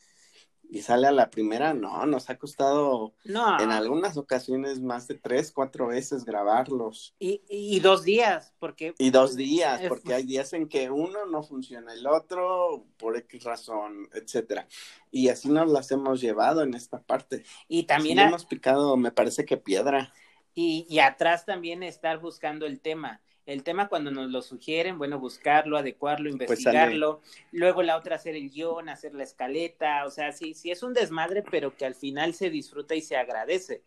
y 0.72 0.82
sale 0.82 1.06
a 1.06 1.12
la 1.12 1.30
primera, 1.30 1.74
no, 1.74 2.06
nos 2.06 2.30
ha 2.30 2.38
costado 2.38 3.14
No. 3.26 3.60
en 3.60 3.72
algunas 3.72 4.16
ocasiones 4.16 4.80
más 4.80 5.06
de 5.10 5.16
tres, 5.16 5.52
cuatro 5.52 5.88
veces 5.88 6.24
grabarlos. 6.24 7.14
Y, 7.20 7.42
y 7.50 7.82
dos 7.82 8.04
días, 8.04 8.54
porque... 8.58 8.96
Y 8.98 9.10
dos 9.10 9.36
días, 9.36 9.82
porque 9.90 10.14
hay 10.14 10.24
días 10.24 10.54
en 10.54 10.70
que 10.70 10.90
uno 10.90 11.26
no 11.26 11.44
funciona, 11.44 11.94
el 11.94 12.08
otro 12.08 12.86
por 12.98 13.18
X 13.18 13.44
razón, 13.44 14.08
etcétera. 14.14 14.66
Y 15.12 15.28
así 15.28 15.50
nos 15.50 15.70
las 15.70 15.92
hemos 15.92 16.22
llevado 16.22 16.62
en 16.62 16.74
esta 16.74 17.02
parte. 17.04 17.44
Y 17.68 17.84
también... 17.84 18.20
Hemos 18.20 18.46
picado, 18.46 18.96
me 18.96 19.12
parece 19.12 19.44
que 19.44 19.58
piedra. 19.58 20.14
Y, 20.54 20.86
y 20.90 21.00
atrás 21.00 21.46
también 21.46 21.84
estar 21.84 22.20
buscando 22.20 22.66
el 22.66 22.80
tema. 22.80 23.22
El 23.46 23.64
tema 23.64 23.88
cuando 23.88 24.12
nos 24.12 24.30
lo 24.30 24.42
sugieren, 24.42 24.98
bueno, 24.98 25.20
buscarlo, 25.20 25.78
adecuarlo, 25.78 26.30
Pues 26.30 26.50
investigarlo. 26.50 27.22
Luego 27.52 27.82
la 27.82 27.98
otra 27.98 28.16
hacer 28.16 28.36
el 28.36 28.50
guion, 28.50 28.88
hacer 28.88 29.16
la 29.16 29.24
escaleta. 29.24 30.06
O 30.06 30.12
sea, 30.12 30.32
sí, 30.32 30.54
sí 30.54 30.72
es 30.72 30.84
un 30.84 30.94
desmadre, 30.94 31.44
pero 31.50 31.76
que 31.76 31.86
al 31.86 31.96
final 31.96 32.34
se 32.34 32.50
disfruta 32.50 32.94
y 32.96 33.02
se 33.02 33.18
agradece. 33.18 33.84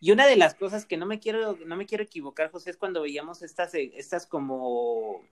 Y 0.00 0.10
una 0.10 0.26
de 0.26 0.36
las 0.36 0.54
cosas 0.54 0.84
que 0.84 0.96
no 0.96 1.06
me 1.06 1.20
quiero, 1.20 1.56
no 1.64 1.76
me 1.76 1.86
quiero 1.86 2.02
equivocar, 2.02 2.50
José, 2.50 2.70
es 2.70 2.76
cuando 2.76 3.02
veíamos 3.02 3.42
estas, 3.42 3.72
eh, 3.74 3.92
estas 3.94 4.26
como 4.26 5.22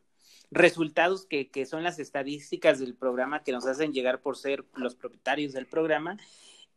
resultados 0.52 1.26
que, 1.26 1.50
que 1.50 1.66
son 1.66 1.82
las 1.82 1.98
estadísticas 1.98 2.78
del 2.78 2.94
programa 2.94 3.42
que 3.42 3.50
nos 3.52 3.66
hacen 3.66 3.92
llegar 3.92 4.20
por 4.20 4.36
ser 4.36 4.64
los 4.74 4.94
propietarios 4.94 5.52
del 5.52 5.66
programa. 5.66 6.16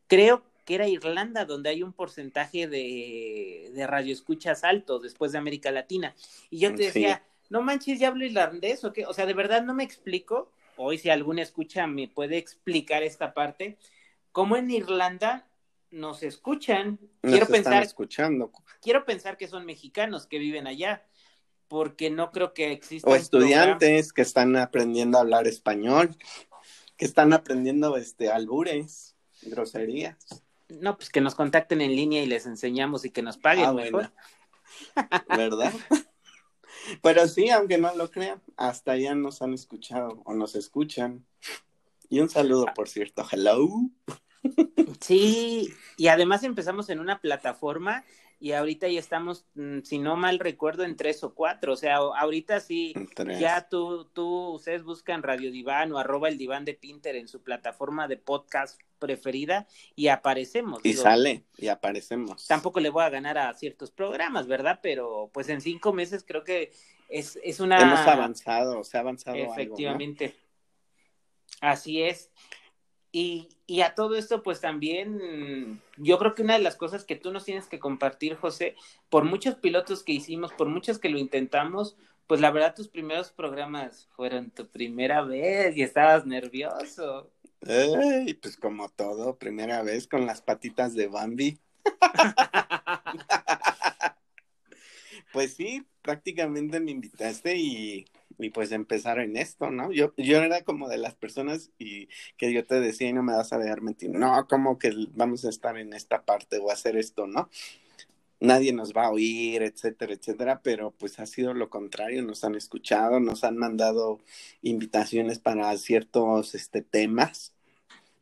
Creo 0.07 0.43
que 0.69 0.75
era 0.75 0.87
Irlanda, 0.87 1.45
donde 1.45 1.71
hay 1.71 1.81
un 1.81 1.93
porcentaje 1.93 2.67
de, 2.67 3.71
de 3.73 3.87
radioescuchas 3.87 4.63
alto 4.63 4.99
después 4.99 5.31
de 5.31 5.39
América 5.39 5.71
Latina. 5.71 6.15
Y 6.51 6.59
yo 6.59 6.69
te 6.69 6.77
Sí. 6.77 6.83
decía, 6.83 7.23
no 7.49 7.63
manches, 7.63 7.99
¿ya 7.99 8.09
hablo 8.09 8.23
irlandés 8.23 8.83
o 8.83 8.93
qué? 8.93 9.07
O 9.07 9.13
sea, 9.15 9.25
de 9.25 9.33
verdad 9.33 9.63
no 9.63 9.73
me 9.73 9.83
explico. 9.83 10.51
Hoy, 10.77 10.99
si 10.99 11.09
alguna 11.09 11.41
escucha 11.41 11.87
me 11.87 12.07
puede 12.07 12.37
explicar 12.37 13.01
esta 13.01 13.33
parte, 13.33 13.79
cómo 14.31 14.57
en 14.57 14.69
Irlanda 14.69 15.47
nos 15.89 16.21
escuchan. 16.21 16.99
Nos 17.23 17.31
Quiero 17.31 17.45
están 17.45 17.63
pensar, 17.63 17.81
escuchando. 17.81 18.51
quiero 18.79 19.05
pensar 19.05 19.37
que 19.37 19.47
son 19.47 19.65
mexicanos 19.65 20.27
que 20.27 20.37
viven 20.37 20.67
allá, 20.67 21.03
porque 21.67 22.11
no 22.11 22.31
creo 22.31 22.53
que 22.53 22.71
exista 22.71 23.09
O 23.09 23.15
estudiantes 23.15 24.13
que 24.13 24.21
están 24.21 24.55
aprendiendo 24.55 25.17
a 25.17 25.21
hablar 25.21 25.47
español, 25.47 26.15
que 26.95 27.05
están 27.05 27.33
aprendiendo 27.33 27.97
este 27.97 28.29
albures, 28.29 29.15
groserías. 29.41 30.43
No, 30.69 30.95
pues 30.97 31.09
que 31.09 31.21
nos 31.21 31.35
contacten 31.35 31.81
en 31.81 31.95
línea 31.95 32.21
y 32.23 32.27
les 32.27 32.45
enseñamos 32.45 33.03
y 33.05 33.09
que 33.11 33.21
nos 33.21 33.37
paguen 33.37 33.65
Ah, 33.65 33.73
mejor. 33.73 33.91
bueno. 33.91 34.11
¿Verdad? 35.29 35.73
Pero 37.01 37.27
sí, 37.27 37.49
aunque 37.49 37.77
no 37.77 37.93
lo 37.95 38.09
crean, 38.09 38.41
hasta 38.55 38.93
allá 38.93 39.13
nos 39.15 39.41
han 39.41 39.53
escuchado 39.53 40.21
o 40.25 40.33
nos 40.33 40.55
escuchan. 40.55 41.25
Y 42.09 42.19
un 42.19 42.29
saludo, 42.29 42.65
por 42.75 42.87
cierto. 42.89 43.25
Hello. 43.31 43.67
Sí, 45.01 45.73
y 45.97 46.07
además 46.07 46.43
empezamos 46.43 46.89
en 46.89 46.99
una 46.99 47.19
plataforma 47.19 48.03
y 48.41 48.53
ahorita 48.53 48.87
ya 48.87 48.99
estamos, 48.99 49.45
mm, 49.55 49.79
si 49.83 49.99
no 49.99 50.15
mal 50.15 50.39
recuerdo, 50.39 50.83
en 50.85 50.95
tres 50.95 51.23
o 51.23 51.33
cuatro. 51.33 51.73
O 51.73 51.75
sea, 51.75 51.97
ahorita 51.97 52.61
sí, 52.61 52.93
Tres. 53.13 53.37
ya 53.37 53.67
tú, 53.67 54.05
tú, 54.13 54.51
ustedes 54.51 54.83
buscan 54.83 55.23
Radio 55.23 55.51
Diván 55.51 55.91
o 55.91 55.97
arroba 55.97 56.29
el 56.29 56.37
diván 56.37 56.63
de 56.63 56.73
Pinter 56.73 57.17
en 57.17 57.27
su 57.27 57.43
plataforma 57.43 58.07
de 58.07 58.15
podcast 58.15 58.79
preferida 58.97 59.67
y 59.95 60.07
aparecemos. 60.07 60.79
Y 60.83 60.89
Digo, 60.89 61.03
sale 61.03 61.43
y 61.57 61.67
aparecemos. 61.67 62.47
Tampoco 62.47 62.79
le 62.79 62.89
voy 62.89 63.03
a 63.03 63.09
ganar 63.09 63.37
a 63.37 63.53
ciertos 63.55 63.91
programas, 63.91 64.47
¿verdad? 64.47 64.79
Pero 64.81 65.29
pues 65.33 65.49
en 65.49 65.59
cinco 65.59 65.91
meses 65.91 66.23
creo 66.25 66.45
que 66.45 66.71
es, 67.09 67.37
es 67.43 67.59
una... 67.59 67.81
Hemos 67.81 67.99
avanzado, 67.99 68.83
se 68.85 68.97
ha 68.97 69.01
avanzado 69.01 69.35
algo, 69.35 69.47
¿no? 69.47 69.53
Efectivamente. 69.53 70.35
Así 71.59 72.01
es. 72.01 72.31
Y, 73.11 73.49
y 73.65 73.81
a 73.81 73.95
todo 73.95 74.15
esto, 74.15 74.43
pues 74.43 74.61
también, 74.61 75.81
yo 75.97 76.19
creo 76.19 76.35
que 76.35 76.43
una 76.43 76.53
de 76.53 76.63
las 76.63 76.75
cosas 76.75 77.05
que 77.05 77.15
tú 77.15 77.31
nos 77.31 77.45
tienes 77.45 77.67
que 77.67 77.79
compartir, 77.79 78.35
José, 78.35 78.75
por 79.09 79.23
muchos 79.23 79.55
pilotos 79.55 80.03
que 80.03 80.13
hicimos, 80.13 80.53
por 80.53 80.69
muchos 80.69 80.99
que 80.99 81.09
lo 81.09 81.17
intentamos, 81.17 81.97
pues 82.27 82.41
la 82.41 82.51
verdad 82.51 82.75
tus 82.75 82.87
primeros 82.87 83.31
programas 83.31 84.07
fueron 84.15 84.51
tu 84.51 84.67
primera 84.67 85.23
vez 85.23 85.75
y 85.75 85.81
estabas 85.81 86.27
nervioso. 86.27 87.31
Ey, 87.61 88.35
pues 88.35 88.55
como 88.55 88.89
todo, 88.89 89.37
primera 89.37 89.81
vez 89.81 90.07
con 90.07 90.27
las 90.27 90.41
patitas 90.41 90.93
de 90.93 91.07
Bambi. 91.07 91.59
Pues 95.31 95.53
sí, 95.53 95.85
prácticamente 96.01 96.79
me 96.79 96.91
invitaste 96.91 97.55
y, 97.55 98.05
y 98.39 98.49
pues 98.51 98.71
empezar 98.71 99.19
en 99.19 99.37
esto, 99.37 99.69
¿no? 99.69 99.91
Yo, 99.91 100.13
yo 100.17 100.37
era 100.41 100.63
como 100.63 100.89
de 100.89 100.97
las 100.97 101.15
personas 101.15 101.71
y 101.77 102.07
que 102.37 102.53
yo 102.53 102.65
te 102.65 102.79
decía 102.79 103.09
y 103.09 103.13
no 103.13 103.23
me 103.23 103.33
vas 103.33 103.53
a 103.53 103.59
dejar 103.59 103.81
mentir, 103.81 104.11
no, 104.11 104.47
como 104.47 104.79
que 104.79 104.93
vamos 105.13 105.45
a 105.45 105.49
estar 105.49 105.77
en 105.77 105.93
esta 105.93 106.23
parte 106.25 106.57
o 106.57 106.71
hacer 106.71 106.97
esto, 106.97 107.27
¿no? 107.27 107.49
Nadie 108.41 108.71
nos 108.71 108.93
va 108.93 109.07
a 109.07 109.11
oír, 109.11 109.63
etcétera, 109.63 110.13
etcétera, 110.13 110.61
pero 110.63 110.91
pues 110.91 111.19
ha 111.19 111.25
sido 111.25 111.53
lo 111.53 111.69
contrario, 111.69 112.23
nos 112.23 112.43
han 112.45 112.55
escuchado, 112.55 113.19
nos 113.19 113.43
han 113.43 113.57
mandado 113.57 114.19
invitaciones 114.61 115.39
para 115.39 115.77
ciertos 115.77 116.55
este, 116.55 116.81
temas. 116.81 117.53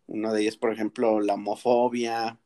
Uno 0.08 0.34
de 0.34 0.42
ellos, 0.42 0.58
por 0.58 0.74
ejemplo, 0.74 1.20
la 1.22 1.36
homofobia, 1.36 2.40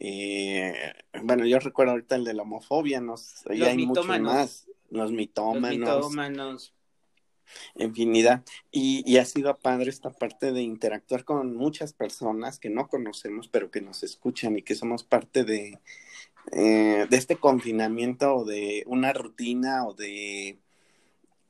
eh, 0.00 0.94
bueno, 1.24 1.44
yo 1.46 1.58
recuerdo 1.58 1.92
ahorita 1.92 2.16
el 2.16 2.24
de 2.24 2.34
la 2.34 2.42
homofobia, 2.42 3.00
Los 3.00 3.72
hay 3.72 3.78
muchos 3.78 4.08
mitómanos. 4.08 4.22
más, 4.22 4.68
los 4.90 5.10
Los 5.50 5.68
mitómanos, 5.70 6.10
mitómanos. 6.10 6.74
Infinidad. 7.76 8.42
Y, 8.70 9.02
y 9.10 9.18
ha 9.18 9.24
sido 9.24 9.56
padre 9.58 9.90
esta 9.90 10.10
parte 10.10 10.52
de 10.52 10.62
interactuar 10.62 11.24
con 11.24 11.54
muchas 11.56 11.92
personas 11.92 12.58
que 12.58 12.70
no 12.70 12.88
conocemos, 12.88 13.48
pero 13.48 13.70
que 13.70 13.80
nos 13.80 14.02
escuchan 14.02 14.56
y 14.58 14.62
que 14.62 14.74
somos 14.74 15.04
parte 15.04 15.44
de, 15.44 15.78
eh, 16.52 17.06
de 17.08 17.16
este 17.16 17.36
confinamiento 17.36 18.34
o 18.34 18.44
de 18.44 18.84
una 18.86 19.12
rutina 19.12 19.86
o 19.86 19.94
de, 19.94 20.58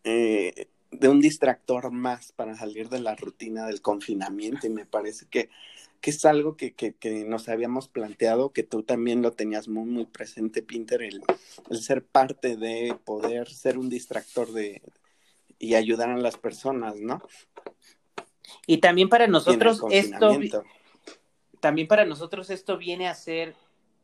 eh, 0.05 0.69
de 0.90 1.09
un 1.09 1.21
distractor 1.21 1.90
más 1.90 2.33
para 2.33 2.57
salir 2.57 2.88
de 2.88 3.00
la 3.00 3.14
rutina 3.14 3.67
del 3.67 3.83
confinamiento. 3.83 4.67
Y 4.67 4.71
me 4.71 4.87
parece 4.87 5.26
que, 5.31 5.50
que 6.00 6.11
es 6.11 6.25
algo 6.25 6.57
que, 6.57 6.75
que, 6.75 6.95
que 6.95 7.25
nos 7.25 7.49
habíamos 7.49 7.88
planteado, 7.88 8.52
que 8.52 8.62
tú 8.62 8.83
también 8.83 9.21
lo 9.23 9.33
tenías 9.33 9.69
muy, 9.69 9.85
muy 9.85 10.07
presente, 10.07 10.62
Pinter, 10.62 11.02
el, 11.02 11.23
el 11.71 11.83
ser 11.83 12.05
parte 12.05 12.57
de 12.57 12.97
poder 13.05 13.49
ser 13.49 13.78
un 13.78 13.88
distractor 13.88 14.52
de 14.52 14.81
y 15.59 15.75
ayudar 15.75 16.11
a 16.11 16.17
las 16.17 16.37
personas, 16.37 16.97
¿no? 16.97 17.23
Y 18.67 18.79
también 18.79 19.09
para 19.09 19.27
nosotros 19.27 19.83
esto, 19.91 20.38
también 21.61 21.88
para 21.88 22.05
nosotros 22.05 22.50
esto 22.50 22.79
viene 22.79 23.09
a 23.09 23.15
ser 23.15 23.55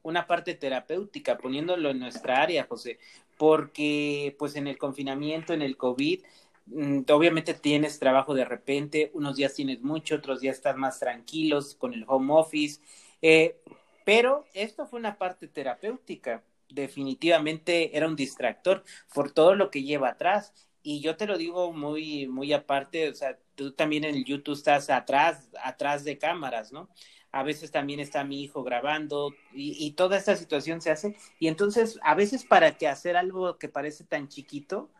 una 0.03 0.27
parte 0.27 0.55
terapéutica, 0.55 1.39
poniéndolo 1.39 1.91
en 1.91 1.99
nuestra 1.99 2.43
área, 2.43 2.67
José, 2.69 2.99
porque 3.39 4.37
pues 4.39 4.55
en 4.57 4.67
el 4.67 4.77
confinamiento, 4.77 5.55
en 5.55 5.63
el 5.63 5.77
COVID, 5.77 6.23
mm, 6.67 7.01
obviamente 7.11 7.55
tienes 7.55 7.99
trabajo 7.99 8.35
de 8.35 8.45
repente, 8.45 9.11
unos 9.15 9.37
días 9.37 9.55
tienes 9.55 9.81
mucho, 9.81 10.17
otros 10.17 10.41
días 10.41 10.57
estás 10.57 10.77
más 10.77 11.01
tranquilos 11.01 11.75
con 11.75 11.95
el 11.95 12.05
home 12.07 12.35
office, 12.35 12.81
eh, 13.23 13.61
pero 14.05 14.45
esto 14.53 14.87
fue 14.87 14.99
una 14.99 15.17
parte 15.17 15.49
terapéutica, 15.49 16.43
definitivamente 16.69 17.97
era 17.97 18.07
un 18.07 18.17
distractor 18.17 18.85
por 19.15 19.33
todo 19.33 19.55
lo 19.55 19.71
que 19.71 19.83
lleva 19.83 20.11
atrás. 20.11 20.53
Y 20.87 21.00
yo 21.00 21.17
te 21.17 21.26
lo 21.26 21.38
digo 21.38 21.73
muy, 21.73 22.29
muy 22.29 22.53
aparte, 22.53 23.09
o 23.09 23.14
sea, 23.14 23.38
tú 23.55 23.73
también 23.73 24.05
en 24.05 24.14
el 24.17 24.25
YouTube 24.25 24.55
estás 24.55 24.91
atrás, 24.91 25.49
atrás 25.64 26.05
de 26.05 26.19
cámaras, 26.19 26.73
¿no? 26.73 26.91
A 27.33 27.43
veces 27.43 27.71
también 27.71 28.00
está 28.00 28.23
mi 28.23 28.43
hijo 28.43 28.62
grabando 28.62 29.35
y, 29.55 29.75
y 29.85 29.93
toda 29.93 30.19
esta 30.19 30.37
situación 30.37 30.83
se 30.83 30.91
hace. 30.91 31.17
Y 31.41 31.49
entonces, 31.49 31.99
a 32.03 32.14
veces 32.14 32.45
para 32.45 32.76
que 32.76 32.87
hacer 32.87 33.17
algo 33.17 33.57
que 33.59 33.71
parece 33.71 34.05
tan 34.05 34.29
chiquito, 34.29 34.91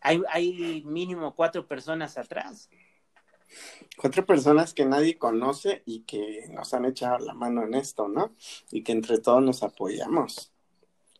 hay, 0.00 0.22
hay 0.30 0.82
mínimo 0.86 1.34
cuatro 1.34 1.68
personas 1.68 2.16
atrás. 2.16 2.70
Cuatro 3.96 4.24
personas 4.24 4.72
que 4.72 4.86
nadie 4.86 5.18
conoce 5.18 5.82
y 5.84 6.04
que 6.04 6.48
nos 6.50 6.72
han 6.74 6.86
echado 6.86 7.18
la 7.18 7.34
mano 7.34 7.62
en 7.62 7.74
esto, 7.74 8.08
¿no? 8.08 8.34
Y 8.70 8.82
que 8.82 8.92
entre 8.92 9.18
todos 9.18 9.42
nos 9.42 9.62
apoyamos. 9.62 10.55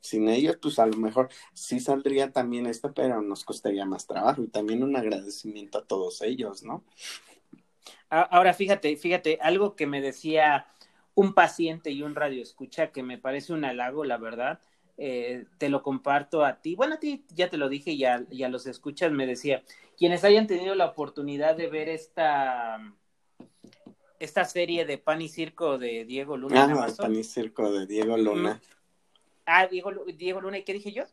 Sin 0.06 0.28
ellos, 0.28 0.56
pues 0.60 0.78
a 0.78 0.86
lo 0.86 0.96
mejor 0.96 1.28
sí 1.52 1.80
saldría 1.80 2.30
también 2.32 2.66
esto, 2.66 2.92
pero 2.94 3.22
nos 3.22 3.44
costaría 3.44 3.84
más 3.84 4.06
trabajo. 4.06 4.42
Y 4.42 4.48
también 4.48 4.82
un 4.82 4.96
agradecimiento 4.96 5.78
a 5.78 5.84
todos 5.84 6.22
ellos, 6.22 6.62
¿no? 6.62 6.84
Ahora, 8.08 8.54
fíjate, 8.54 8.96
fíjate, 8.96 9.38
algo 9.42 9.74
que 9.76 9.86
me 9.86 10.00
decía 10.00 10.66
un 11.14 11.34
paciente 11.34 11.90
y 11.90 12.02
un 12.02 12.14
radio 12.14 12.42
escucha 12.42 12.92
que 12.92 13.02
me 13.02 13.18
parece 13.18 13.52
un 13.52 13.64
halago, 13.64 14.04
la 14.04 14.16
verdad. 14.18 14.60
eh, 14.98 15.44
te 15.58 15.68
lo 15.68 15.82
comparto 15.82 16.42
a 16.44 16.60
ti. 16.62 16.74
Bueno, 16.74 16.94
a 16.94 16.98
ti 16.98 17.24
ya 17.34 17.50
te 17.50 17.58
lo 17.58 17.68
dije 17.68 17.90
y 17.92 18.04
a, 18.04 18.24
y 18.30 18.44
a 18.44 18.48
los 18.48 18.66
escuchas 18.66 19.12
me 19.12 19.26
decía, 19.26 19.62
quienes 19.98 20.24
hayan 20.24 20.46
tenido 20.46 20.74
la 20.74 20.86
oportunidad 20.86 21.54
de 21.54 21.66
ver 21.68 21.90
esta, 21.90 22.78
esta 24.18 24.44
serie 24.46 24.86
de 24.86 24.96
Pan 24.98 25.20
y 25.20 25.28
Circo 25.28 25.76
de 25.78 26.04
Diego 26.06 26.36
Luna 26.38 26.62
Ah, 26.62 26.72
Amazon. 26.72 26.96
pan 27.08 27.16
y 27.16 27.24
circo 27.24 27.70
de 27.72 27.86
Diego 27.86 28.16
Luna. 28.16 28.60
Ah, 29.46 29.66
Diego, 29.66 29.92
Diego 30.16 30.40
Luna, 30.40 30.58
¿y 30.58 30.64
qué 30.64 30.72
dije 30.72 30.92
yo? 30.92 31.04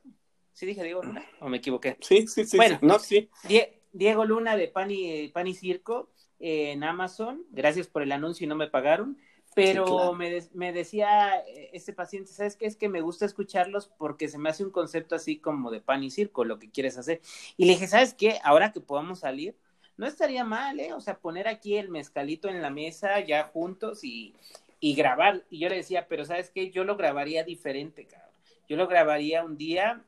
¿Sí 0.52 0.66
dije 0.66 0.84
Diego 0.84 1.04
Luna? 1.04 1.24
¿O 1.40 1.50
me 1.50 1.58
equivoqué? 1.58 1.98
Sí, 2.02 2.28
sí, 2.28 2.46
sí. 2.46 2.58
Bueno. 2.58 2.78
sí. 2.80 2.86
No, 2.86 3.00
sí. 3.00 3.30
Die- 3.48 3.80
Diego 3.92 4.26
Luna 4.26 4.58
de 4.58 4.68
Pan 4.68 4.90
y, 4.92 5.28
Pan 5.30 5.48
y 5.48 5.54
Circo 5.54 6.10
eh, 6.40 6.72
en 6.72 6.84
Amazon. 6.84 7.46
Gracias 7.52 7.88
por 7.88 8.02
el 8.02 8.12
anuncio 8.12 8.46
y 8.46 8.48
no 8.48 8.56
me 8.56 8.68
pagaron. 8.68 9.18
Pero 9.56 10.14
me, 10.14 10.74
decía 10.74 11.38
eh, 11.48 11.70
este 11.74 11.94
paciente, 11.94 12.32
¿sabes 12.32 12.56
qué? 12.56 12.66
Es 12.66 12.76
que 12.76 12.90
me 12.90 13.02
gusta 13.02 13.26
escucharlos 13.26 13.88
porque 13.88 14.28
se 14.28 14.40
me 14.40 14.50
hace 14.50 14.64
un 14.64 14.72
concepto 14.72 15.16
así 15.16 15.38
como 15.38 15.70
de 15.70 15.80
pan 15.80 16.04
y 16.04 16.10
circo, 16.10 16.44
lo 16.44 16.58
que 16.58 16.72
quieres 16.72 16.98
hacer. 16.98 17.22
Y 17.56 17.66
le 17.66 17.74
dije, 17.74 17.88
¿sabes 17.88 18.16
qué? 18.16 18.40
Ahora 18.44 18.72
que 18.72 18.82
podamos 18.82 19.20
salir, 19.20 19.56
no 19.96 20.08
estaría 20.08 20.44
mal, 20.44 20.80
¿eh? 20.80 20.94
O 20.94 21.02
sea, 21.02 21.20
poner 21.20 21.48
aquí 21.48 21.78
el 21.78 21.90
mezcalito 21.90 22.50
en 22.50 22.64
la 22.64 22.72
mesa 22.72 23.20
ya 23.20 23.44
juntos 23.44 24.04
y, 24.04 24.34
y 24.80 24.96
grabar. 24.96 25.44
Y 25.52 25.60
yo 25.60 25.70
le 25.70 25.76
decía, 25.76 26.08
pero 26.08 26.26
¿sabes 26.26 26.50
qué? 26.50 26.72
Yo 26.72 26.84
lo 26.84 26.98
grabaría 26.98 27.44
diferente, 27.44 28.06
cabrón. 28.08 28.23
Yo 28.68 28.78
lo 28.78 28.88
grabaría 28.88 29.44
un 29.44 29.58
día, 29.58 30.04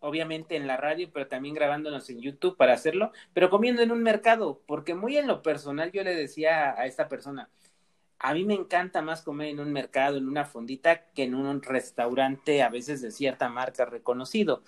obviamente 0.00 0.56
en 0.56 0.66
la 0.66 0.76
radio, 0.76 1.10
pero 1.12 1.28
también 1.28 1.54
grabándonos 1.54 2.08
en 2.10 2.20
YouTube 2.20 2.56
para 2.56 2.74
hacerlo, 2.74 3.12
pero 3.32 3.50
comiendo 3.50 3.82
en 3.82 3.90
un 3.90 4.02
mercado, 4.02 4.60
porque 4.66 4.94
muy 4.94 5.16
en 5.16 5.26
lo 5.26 5.42
personal 5.42 5.92
yo 5.92 6.02
le 6.02 6.14
decía 6.14 6.78
a 6.78 6.86
esta 6.86 7.08
persona, 7.08 7.48
a 8.18 8.34
mí 8.34 8.44
me 8.44 8.54
encanta 8.54 9.02
más 9.02 9.22
comer 9.22 9.48
en 9.48 9.60
un 9.60 9.72
mercado, 9.72 10.16
en 10.16 10.28
una 10.28 10.44
fondita, 10.44 11.06
que 11.12 11.24
en 11.24 11.34
un 11.34 11.62
restaurante 11.62 12.62
a 12.62 12.68
veces 12.68 13.02
de 13.02 13.10
cierta 13.10 13.48
marca 13.48 13.84
reconocido, 13.84 14.62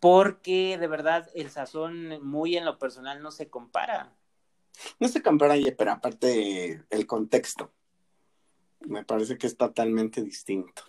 porque 0.00 0.76
de 0.78 0.86
verdad 0.86 1.30
el 1.34 1.50
sazón 1.50 2.22
muy 2.22 2.56
en 2.56 2.64
lo 2.64 2.78
personal 2.78 3.22
no 3.22 3.30
se 3.30 3.48
compara. 3.48 4.12
No 5.00 5.08
se 5.08 5.22
compara, 5.22 5.54
pero 5.76 5.92
aparte 5.92 6.82
el 6.90 7.06
contexto, 7.06 7.72
me 8.80 9.04
parece 9.04 9.38
que 9.38 9.46
es 9.46 9.56
totalmente 9.56 10.22
distinto. 10.22 10.82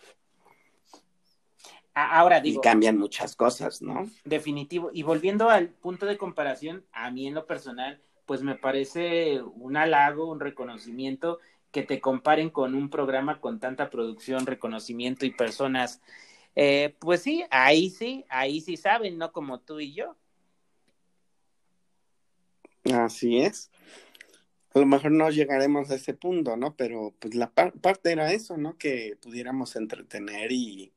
Ahora 1.96 2.42
digo. 2.42 2.60
Y 2.60 2.62
cambian 2.62 2.98
muchas 2.98 3.36
cosas, 3.38 3.82
¿no? 3.82 4.10
Definitivo. 4.26 4.90
Y 4.94 5.04
volviendo 5.04 5.50
al 5.50 5.70
punto 5.70 6.06
de 6.06 6.18
comparación, 6.18 6.86
a 6.92 7.10
mí 7.10 7.26
en 7.26 7.34
lo 7.34 7.48
personal, 7.48 8.02
pues 8.26 8.42
me 8.42 8.56
parece 8.56 9.42
un 9.42 9.78
halago, 9.78 10.30
un 10.30 10.42
reconocimiento 10.42 11.40
que 11.72 11.84
te 11.84 12.02
comparen 12.02 12.50
con 12.50 12.76
un 12.76 12.90
programa 12.90 13.40
con 13.40 13.60
tanta 13.60 13.90
producción, 13.90 14.46
reconocimiento 14.46 15.26
y 15.26 15.32
personas, 15.32 16.02
eh, 16.56 16.96
pues 17.00 17.22
sí, 17.22 17.44
ahí 17.50 17.90
sí, 17.90 18.26
ahí 18.30 18.62
sí 18.62 18.78
saben, 18.78 19.18
no 19.18 19.32
como 19.32 19.60
tú 19.60 19.80
y 19.80 19.94
yo. 19.94 20.16
Así 22.94 23.40
es. 23.40 23.72
A 24.74 24.80
lo 24.80 24.86
mejor 24.86 25.12
no 25.12 25.30
llegaremos 25.30 25.90
a 25.92 25.96
ese 25.96 26.14
punto, 26.14 26.58
¿no? 26.58 26.76
Pero 26.76 27.14
pues 27.20 27.36
la 27.36 27.52
parte 27.52 28.12
era 28.12 28.34
eso, 28.34 28.58
¿no? 28.58 28.78
Que 28.78 29.18
pudiéramos 29.22 29.76
entretener 29.78 30.52
y, 30.52 30.94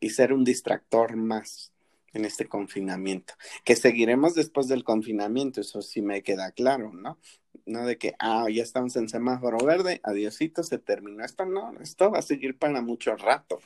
y 0.00 0.10
ser 0.10 0.32
un 0.32 0.44
distractor 0.44 1.16
más 1.16 1.72
en 2.12 2.24
este 2.24 2.48
confinamiento, 2.48 3.34
que 3.64 3.76
seguiremos 3.76 4.34
después 4.34 4.68
del 4.68 4.84
confinamiento, 4.84 5.60
eso 5.60 5.82
sí 5.82 6.00
me 6.00 6.22
queda 6.22 6.50
claro, 6.50 6.92
¿no? 6.92 7.18
No 7.66 7.84
de 7.84 7.98
que, 7.98 8.14
ah, 8.18 8.46
ya 8.50 8.62
estamos 8.62 8.96
en 8.96 9.08
semáforo 9.08 9.58
verde, 9.58 10.00
adiosito, 10.02 10.62
se 10.62 10.78
terminó 10.78 11.24
esto, 11.24 11.44
no, 11.44 11.74
esto 11.80 12.10
va 12.10 12.20
a 12.20 12.22
seguir 12.22 12.58
para 12.58 12.80
mucho 12.80 13.14
rato. 13.16 13.60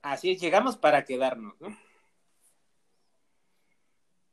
Así 0.00 0.30
es, 0.30 0.40
llegamos 0.40 0.76
para 0.76 1.04
quedarnos, 1.04 1.54
¿no? 1.60 1.76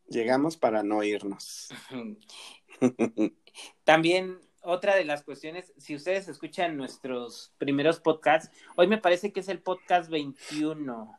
Llegamos 0.08 0.58
para 0.58 0.84
no 0.84 1.04
irnos. 1.04 1.70
También 3.84 4.40
otra 4.62 4.96
de 4.96 5.06
las 5.06 5.24
cuestiones, 5.24 5.74
si 5.78 5.96
ustedes 5.96 6.28
escuchan 6.28 6.78
nuestros 6.78 7.52
primeros 7.58 8.00
podcasts, 8.00 8.50
hoy 8.76 8.88
me 8.88 8.98
parece 8.98 9.32
que 9.32 9.42
es 9.42 9.50
el 9.50 9.60
podcast 9.60 10.10
21. 10.10 11.18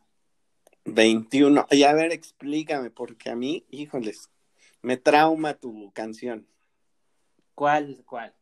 21. 0.85 1.67
Y 1.71 1.83
a 1.83 1.93
ver, 1.93 2.11
explícame, 2.11 2.89
porque 2.89 3.29
a 3.29 3.35
mí, 3.35 3.65
híjoles, 3.69 4.29
me 4.81 4.97
trauma 4.97 5.53
tu 5.53 5.91
canción. 5.93 6.47
¿Cuál? 7.55 8.03
¿Cuál? 8.05 8.33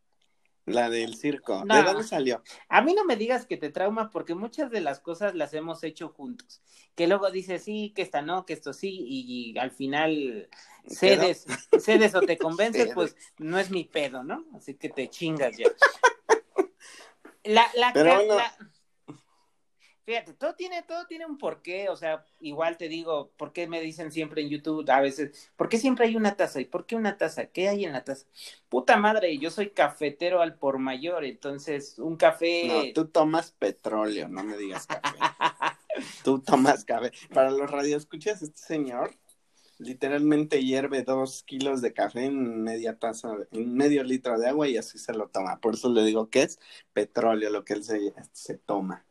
La 0.64 0.88
del 0.90 1.16
circo. 1.16 1.64
¿De 1.64 1.82
dónde 1.82 2.04
salió? 2.04 2.42
A 2.68 2.82
mí 2.82 2.94
no 2.94 3.04
me 3.04 3.16
digas 3.16 3.46
que 3.46 3.56
te 3.56 3.70
trauma 3.70 4.10
porque 4.10 4.34
muchas 4.34 4.70
de 4.70 4.80
las 4.80 5.00
cosas 5.00 5.34
las 5.34 5.54
hemos 5.54 5.82
hecho 5.82 6.08
juntos. 6.10 6.62
Que 6.94 7.08
luego 7.08 7.30
dices 7.30 7.64
sí, 7.64 7.92
que 7.96 8.02
esta 8.02 8.22
no, 8.22 8.46
que 8.46 8.52
esto 8.52 8.72
sí, 8.72 9.04
y, 9.08 9.58
al 9.58 9.72
final 9.72 10.48
cedes, 10.86 11.46
cedes 11.80 12.14
o 12.14 12.20
te 12.20 12.38
convences, 12.38 12.92
pues 12.94 13.16
no 13.38 13.58
es 13.58 13.70
mi 13.70 13.84
pedo, 13.84 14.22
¿no? 14.22 14.44
Así 14.54 14.74
que 14.74 14.88
te 14.88 15.08
chingas 15.08 15.56
ya. 15.56 15.66
La, 17.44 17.66
la, 17.74 17.92
la, 17.92 18.56
Fíjate, 20.04 20.32
todo 20.32 20.54
tiene, 20.54 20.82
todo 20.82 21.06
tiene 21.06 21.26
un 21.26 21.38
porqué, 21.38 21.88
o 21.88 21.96
sea, 21.96 22.24
igual 22.40 22.76
te 22.76 22.88
digo, 22.88 23.30
¿por 23.36 23.52
qué 23.52 23.68
me 23.68 23.80
dicen 23.80 24.10
siempre 24.10 24.42
en 24.42 24.48
YouTube 24.48 24.88
a 24.90 25.00
veces, 25.00 25.50
¿por 25.56 25.68
qué 25.68 25.78
siempre 25.78 26.06
hay 26.06 26.16
una 26.16 26.36
taza? 26.36 26.60
¿Y 26.60 26.64
por 26.64 26.86
qué 26.86 26.96
una 26.96 27.16
taza? 27.16 27.46
¿Qué 27.46 27.68
hay 27.68 27.84
en 27.84 27.92
la 27.92 28.02
taza? 28.02 28.26
Puta 28.68 28.96
madre, 28.96 29.38
yo 29.38 29.50
soy 29.50 29.70
cafetero 29.70 30.42
al 30.42 30.56
por 30.56 30.78
mayor, 30.78 31.24
entonces 31.24 32.00
un 32.00 32.16
café. 32.16 32.66
No, 32.66 32.92
tú 32.92 33.10
tomas 33.10 33.52
petróleo, 33.52 34.28
no 34.28 34.42
me 34.42 34.56
digas 34.56 34.88
café. 34.88 35.18
tú 36.24 36.40
tomas 36.40 36.84
café. 36.84 37.12
Para 37.32 37.52
los 37.52 37.70
radioescuchas, 37.70 38.42
este 38.42 38.60
señor 38.60 39.14
literalmente 39.78 40.64
hierve 40.64 41.02
dos 41.02 41.42
kilos 41.42 41.80
de 41.80 41.92
café 41.92 42.24
en 42.26 42.62
media 42.62 42.98
taza, 42.98 43.34
en 43.50 43.74
medio 43.74 44.04
litro 44.04 44.38
de 44.38 44.48
agua 44.48 44.68
y 44.68 44.76
así 44.76 44.98
se 44.98 45.12
lo 45.12 45.28
toma. 45.28 45.58
Por 45.58 45.74
eso 45.74 45.88
le 45.90 46.04
digo 46.04 46.30
que 46.30 46.42
es 46.42 46.58
petróleo 46.92 47.50
lo 47.50 47.64
que 47.64 47.74
él 47.74 47.84
se, 47.84 48.12
se 48.32 48.58
toma. 48.58 49.04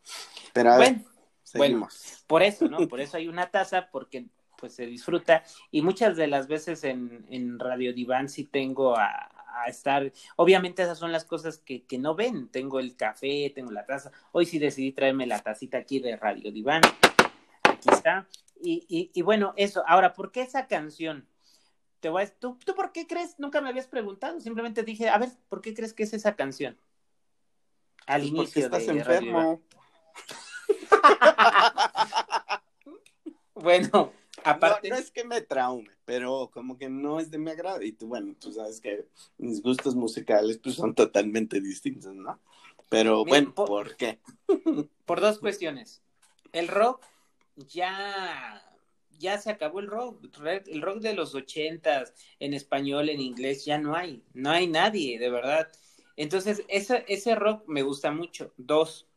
Pero 0.53 0.71
a 0.71 0.77
bueno, 0.77 1.03
seguimos. 1.43 2.23
por 2.27 2.43
eso, 2.43 2.67
¿no? 2.67 2.87
Por 2.87 3.01
eso 3.01 3.17
hay 3.17 3.27
una 3.27 3.49
taza, 3.49 3.89
porque 3.91 4.25
pues 4.57 4.73
se 4.73 4.85
disfruta. 4.85 5.43
Y 5.71 5.81
muchas 5.81 6.15
de 6.15 6.27
las 6.27 6.47
veces 6.47 6.83
en, 6.83 7.25
en 7.29 7.59
Radio 7.59 7.93
Diván 7.93 8.29
sí 8.29 8.43
tengo 8.45 8.95
a, 8.95 9.31
a 9.53 9.67
estar. 9.67 10.11
Obviamente, 10.35 10.83
esas 10.83 10.99
son 10.99 11.11
las 11.11 11.25
cosas 11.25 11.57
que, 11.57 11.83
que, 11.83 11.97
no 11.97 12.15
ven. 12.15 12.47
Tengo 12.49 12.79
el 12.79 12.95
café, 12.95 13.51
tengo 13.53 13.71
la 13.71 13.85
taza. 13.85 14.11
Hoy 14.31 14.45
sí 14.45 14.59
decidí 14.59 14.91
traerme 14.91 15.25
la 15.25 15.39
tacita 15.39 15.79
aquí 15.79 15.99
de 15.99 16.15
Radio 16.15 16.51
Diván. 16.51 16.81
Aquí 17.63 17.89
está. 17.91 18.27
Y, 18.61 18.85
y, 18.87 19.11
y 19.13 19.21
bueno, 19.21 19.53
eso. 19.57 19.83
Ahora, 19.87 20.13
¿por 20.13 20.31
qué 20.31 20.41
esa 20.41 20.67
canción? 20.67 21.27
Te 21.99 22.09
voy 22.09 22.23
a... 22.23 22.27
¿Tú, 22.27 22.57
¿Tú 22.65 22.73
por 22.75 22.91
qué 22.91 23.07
crees? 23.07 23.35
Nunca 23.39 23.61
me 23.61 23.69
habías 23.69 23.87
preguntado. 23.87 24.39
Simplemente 24.39 24.83
dije, 24.83 25.09
a 25.09 25.17
ver, 25.17 25.29
¿por 25.49 25.61
qué 25.61 25.73
crees 25.73 25.93
que 25.93 26.03
es 26.03 26.13
esa 26.13 26.35
canción? 26.35 26.77
Al 28.07 28.21
pues 28.21 28.31
inicio 28.31 28.65
estás 28.65 28.85
de 28.85 28.93
enfermo. 28.93 29.61
bueno, 33.53 34.11
aparte. 34.43 34.89
No, 34.89 34.95
es 34.95 35.11
que 35.11 35.23
me 35.23 35.41
traume, 35.41 35.91
pero 36.05 36.49
como 36.51 36.77
que 36.77 36.89
no 36.89 37.19
es 37.19 37.29
de 37.31 37.37
mi 37.37 37.51
agrado. 37.51 37.81
Y 37.81 37.91
tú, 37.91 38.07
bueno, 38.07 38.35
tú 38.39 38.51
sabes 38.51 38.81
que 38.81 39.07
mis 39.37 39.61
gustos 39.61 39.95
musicales 39.95 40.57
pues 40.57 40.75
son 40.75 40.95
totalmente 40.95 41.61
distintos, 41.61 42.15
¿no? 42.15 42.39
Pero 42.89 43.23
bueno, 43.23 43.53
¿por, 43.55 43.95
qué? 43.95 44.19
por 45.05 45.21
dos 45.21 45.39
cuestiones. 45.39 46.01
El 46.51 46.67
rock 46.67 47.05
ya 47.55 48.61
ya 49.21 49.37
se 49.37 49.51
acabó 49.51 49.79
el 49.79 49.87
rock, 49.87 50.25
el 50.65 50.81
rock 50.81 50.99
de 50.99 51.13
los 51.13 51.35
ochentas, 51.35 52.13
en 52.39 52.53
español, 52.55 53.07
en 53.07 53.21
inglés, 53.21 53.63
ya 53.65 53.77
no 53.77 53.95
hay, 53.95 54.23
no 54.33 54.49
hay 54.49 54.67
nadie, 54.67 55.19
de 55.19 55.29
verdad. 55.29 55.71
Entonces, 56.17 56.63
ese, 56.67 57.05
ese 57.07 57.35
rock 57.35 57.63
me 57.67 57.83
gusta 57.83 58.11
mucho. 58.11 58.51
Dos, 58.57 59.07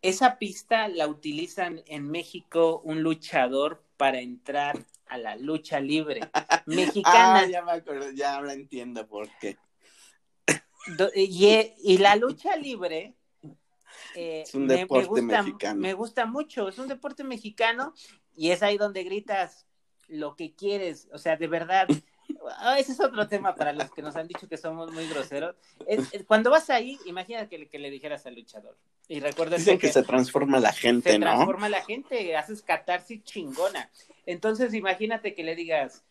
esa 0.00 0.38
pista 0.38 0.88
la 0.88 1.06
utilizan 1.06 1.82
en 1.86 2.10
México 2.10 2.80
un 2.82 3.02
luchador 3.02 3.84
para 3.96 4.20
entrar 4.20 4.78
a 5.06 5.18
la 5.18 5.36
lucha 5.36 5.80
libre 5.80 6.20
mexicana. 6.66 7.40
ah, 7.40 7.46
ya 7.46 7.62
me 7.62 7.72
acuerdo, 7.72 8.10
ya 8.12 8.36
ahora 8.36 8.54
entiendo 8.54 9.06
por 9.06 9.28
qué. 9.38 9.58
Y, 11.14 11.98
la 11.98 12.16
lucha 12.16 12.56
libre 12.56 13.17
eh, 14.18 14.42
es 14.42 14.54
un 14.54 14.66
deporte 14.66 15.22
me, 15.22 15.36
mexicano. 15.38 15.80
Me 15.80 15.94
gusta 15.94 16.26
mucho, 16.26 16.68
es 16.68 16.78
un 16.78 16.88
deporte 16.88 17.24
mexicano 17.24 17.94
y 18.36 18.50
es 18.50 18.62
ahí 18.62 18.76
donde 18.76 19.04
gritas 19.04 19.66
lo 20.08 20.36
que 20.36 20.54
quieres, 20.54 21.08
o 21.12 21.18
sea, 21.18 21.36
de 21.36 21.48
verdad, 21.48 21.86
Ah, 22.58 22.78
ese 22.78 22.92
es 22.92 23.00
otro 23.00 23.26
tema 23.28 23.54
para 23.54 23.72
los 23.72 23.90
que 23.90 24.02
nos 24.02 24.16
han 24.16 24.28
dicho 24.28 24.48
que 24.48 24.56
somos 24.56 24.92
muy 24.92 25.06
groseros. 25.08 25.56
cuando 26.26 26.50
vas 26.50 26.70
ahí, 26.70 26.98
imagina 27.06 27.48
que, 27.48 27.68
que, 27.68 27.78
le 27.78 27.90
dijeras 27.90 28.26
al 28.26 28.34
luchador. 28.34 28.76
Y 29.08 29.20
recuerda 29.20 29.56
Dicen 29.56 29.78
que, 29.78 29.90
se 29.90 30.02
transforma 30.02 30.60
la 30.60 30.72
gente, 30.72 31.18
¿no? 31.18 31.26
Se 31.26 31.32
transforma 31.32 31.68
la 31.68 31.82
gente, 31.82 32.36
haces 32.36 32.62
catarsis 32.62 33.22
chingona. 33.24 33.90
Entonces, 34.26 34.74
imagínate 34.74 35.34
que 35.34 35.42
le 35.42 35.54
digas, 35.54 36.04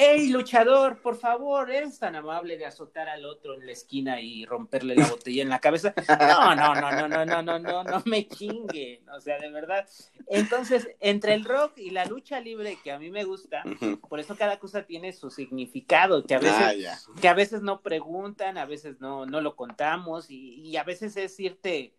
hey 0.00 0.28
luchador, 0.28 1.02
por 1.02 1.16
favor, 1.16 1.72
eres 1.72 1.98
tan 1.98 2.14
amable 2.14 2.56
de 2.56 2.64
azotar 2.64 3.08
al 3.08 3.24
otro 3.24 3.54
en 3.54 3.66
la 3.66 3.72
esquina 3.72 4.20
y 4.20 4.46
romperle 4.46 4.94
la 4.94 5.08
botella 5.08 5.42
en 5.42 5.48
la 5.48 5.58
cabeza. 5.58 5.92
No, 6.20 6.54
no, 6.54 6.74
no, 6.74 6.92
no, 6.92 7.08
no, 7.08 7.26
no, 7.26 7.42
no, 7.42 7.58
no, 7.58 7.82
no 7.82 8.02
me 8.06 8.28
chinguen. 8.28 9.08
O 9.10 9.20
sea, 9.20 9.38
de 9.40 9.50
verdad. 9.50 9.88
Entonces, 10.28 10.88
entre 11.00 11.34
el 11.34 11.44
rock 11.44 11.78
y 11.78 11.90
la 11.90 12.04
lucha 12.04 12.40
libre 12.40 12.78
que 12.82 12.92
a 12.92 12.98
mí 13.00 13.10
me 13.10 13.24
gusta, 13.24 13.64
por 14.08 14.20
eso 14.20 14.36
cada 14.36 14.60
cosa 14.60 14.84
tiene 14.84 15.12
su 15.12 15.30
significado, 15.30 16.24
que 16.24 16.36
a 16.36 16.38
veces, 16.38 16.86
ah, 16.88 17.12
que 17.20 17.28
a 17.28 17.34
veces 17.34 17.62
no 17.62 17.80
preguntan, 17.82 18.56
a 18.56 18.66
veces 18.66 19.00
no, 19.00 19.26
no 19.26 19.40
lo 19.40 19.56
contamos, 19.56 20.30
y, 20.30 20.60
y 20.60 20.76
a 20.76 20.84
veces 20.84 21.16
es 21.16 21.38
irte 21.40 21.96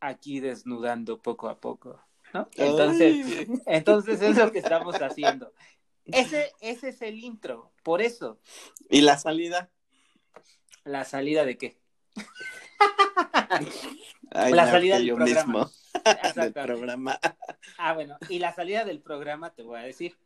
aquí 0.00 0.40
desnudando 0.40 1.20
poco 1.20 1.50
a 1.50 1.60
poco. 1.60 2.00
¿no? 2.32 2.48
Entonces, 2.56 3.46
entonces 3.66 4.22
es 4.22 4.38
lo 4.38 4.50
que 4.50 4.60
estamos 4.60 4.94
haciendo. 5.02 5.52
Ese, 6.06 6.52
ese 6.60 6.88
es 6.88 7.02
el 7.02 7.18
intro, 7.18 7.72
por 7.82 8.02
eso. 8.02 8.40
¿Y 8.88 9.02
la 9.02 9.18
salida? 9.18 9.70
¿La 10.84 11.04
salida 11.04 11.44
de 11.44 11.56
qué? 11.58 11.78
la 14.32 14.70
salida 14.70 14.98
del 14.98 15.14
programa. 15.14 15.70
del 16.36 16.52
programa. 16.52 17.20
Ah, 17.78 17.94
bueno, 17.94 18.18
y 18.28 18.38
la 18.38 18.52
salida 18.52 18.84
del 18.84 19.00
programa 19.00 19.50
te 19.54 19.62
voy 19.62 19.78
a 19.78 19.82
decir. 19.82 20.16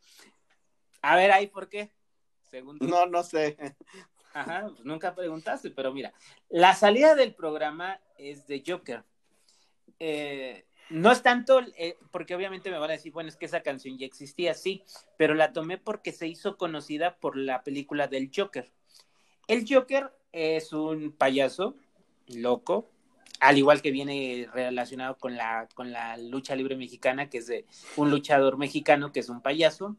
A 1.01 1.15
ver, 1.15 1.31
ahí, 1.31 1.47
¿por 1.47 1.69
qué? 1.69 1.91
Según 2.49 2.77
No, 2.81 3.05
no 3.05 3.23
sé. 3.23 3.57
Ajá, 4.33 4.67
pues 4.69 4.85
nunca 4.85 5.15
preguntaste, 5.15 5.69
pero 5.71 5.93
mira, 5.93 6.13
la 6.49 6.75
salida 6.75 7.15
del 7.15 7.33
programa 7.33 7.99
es 8.17 8.47
de 8.47 8.63
Joker. 8.65 9.03
Eh, 9.99 10.65
no 10.89 11.11
es 11.11 11.21
tanto, 11.21 11.61
eh, 11.77 11.97
porque 12.11 12.35
obviamente 12.35 12.71
me 12.71 12.77
van 12.77 12.89
a 12.89 12.93
decir, 12.93 13.11
bueno, 13.11 13.29
es 13.29 13.35
que 13.35 13.45
esa 13.45 13.61
canción 13.61 13.97
ya 13.97 14.05
existía, 14.05 14.53
sí, 14.53 14.83
pero 15.17 15.33
la 15.33 15.53
tomé 15.53 15.77
porque 15.77 16.11
se 16.11 16.27
hizo 16.27 16.57
conocida 16.57 17.17
por 17.17 17.35
la 17.37 17.63
película 17.63 18.07
del 18.07 18.31
Joker. 18.33 18.71
El 19.47 19.65
Joker 19.67 20.11
es 20.31 20.73
un 20.73 21.11
payaso 21.11 21.75
loco, 22.27 22.89
al 23.39 23.57
igual 23.57 23.81
que 23.81 23.91
viene 23.91 24.47
relacionado 24.53 25.17
con 25.17 25.35
la, 25.35 25.67
con 25.73 25.91
la 25.91 26.17
lucha 26.17 26.55
libre 26.55 26.75
mexicana, 26.75 27.29
que 27.29 27.39
es 27.39 27.47
de 27.47 27.65
un 27.95 28.09
luchador 28.09 28.57
mexicano 28.57 29.11
que 29.11 29.19
es 29.19 29.29
un 29.29 29.41
payaso. 29.41 29.97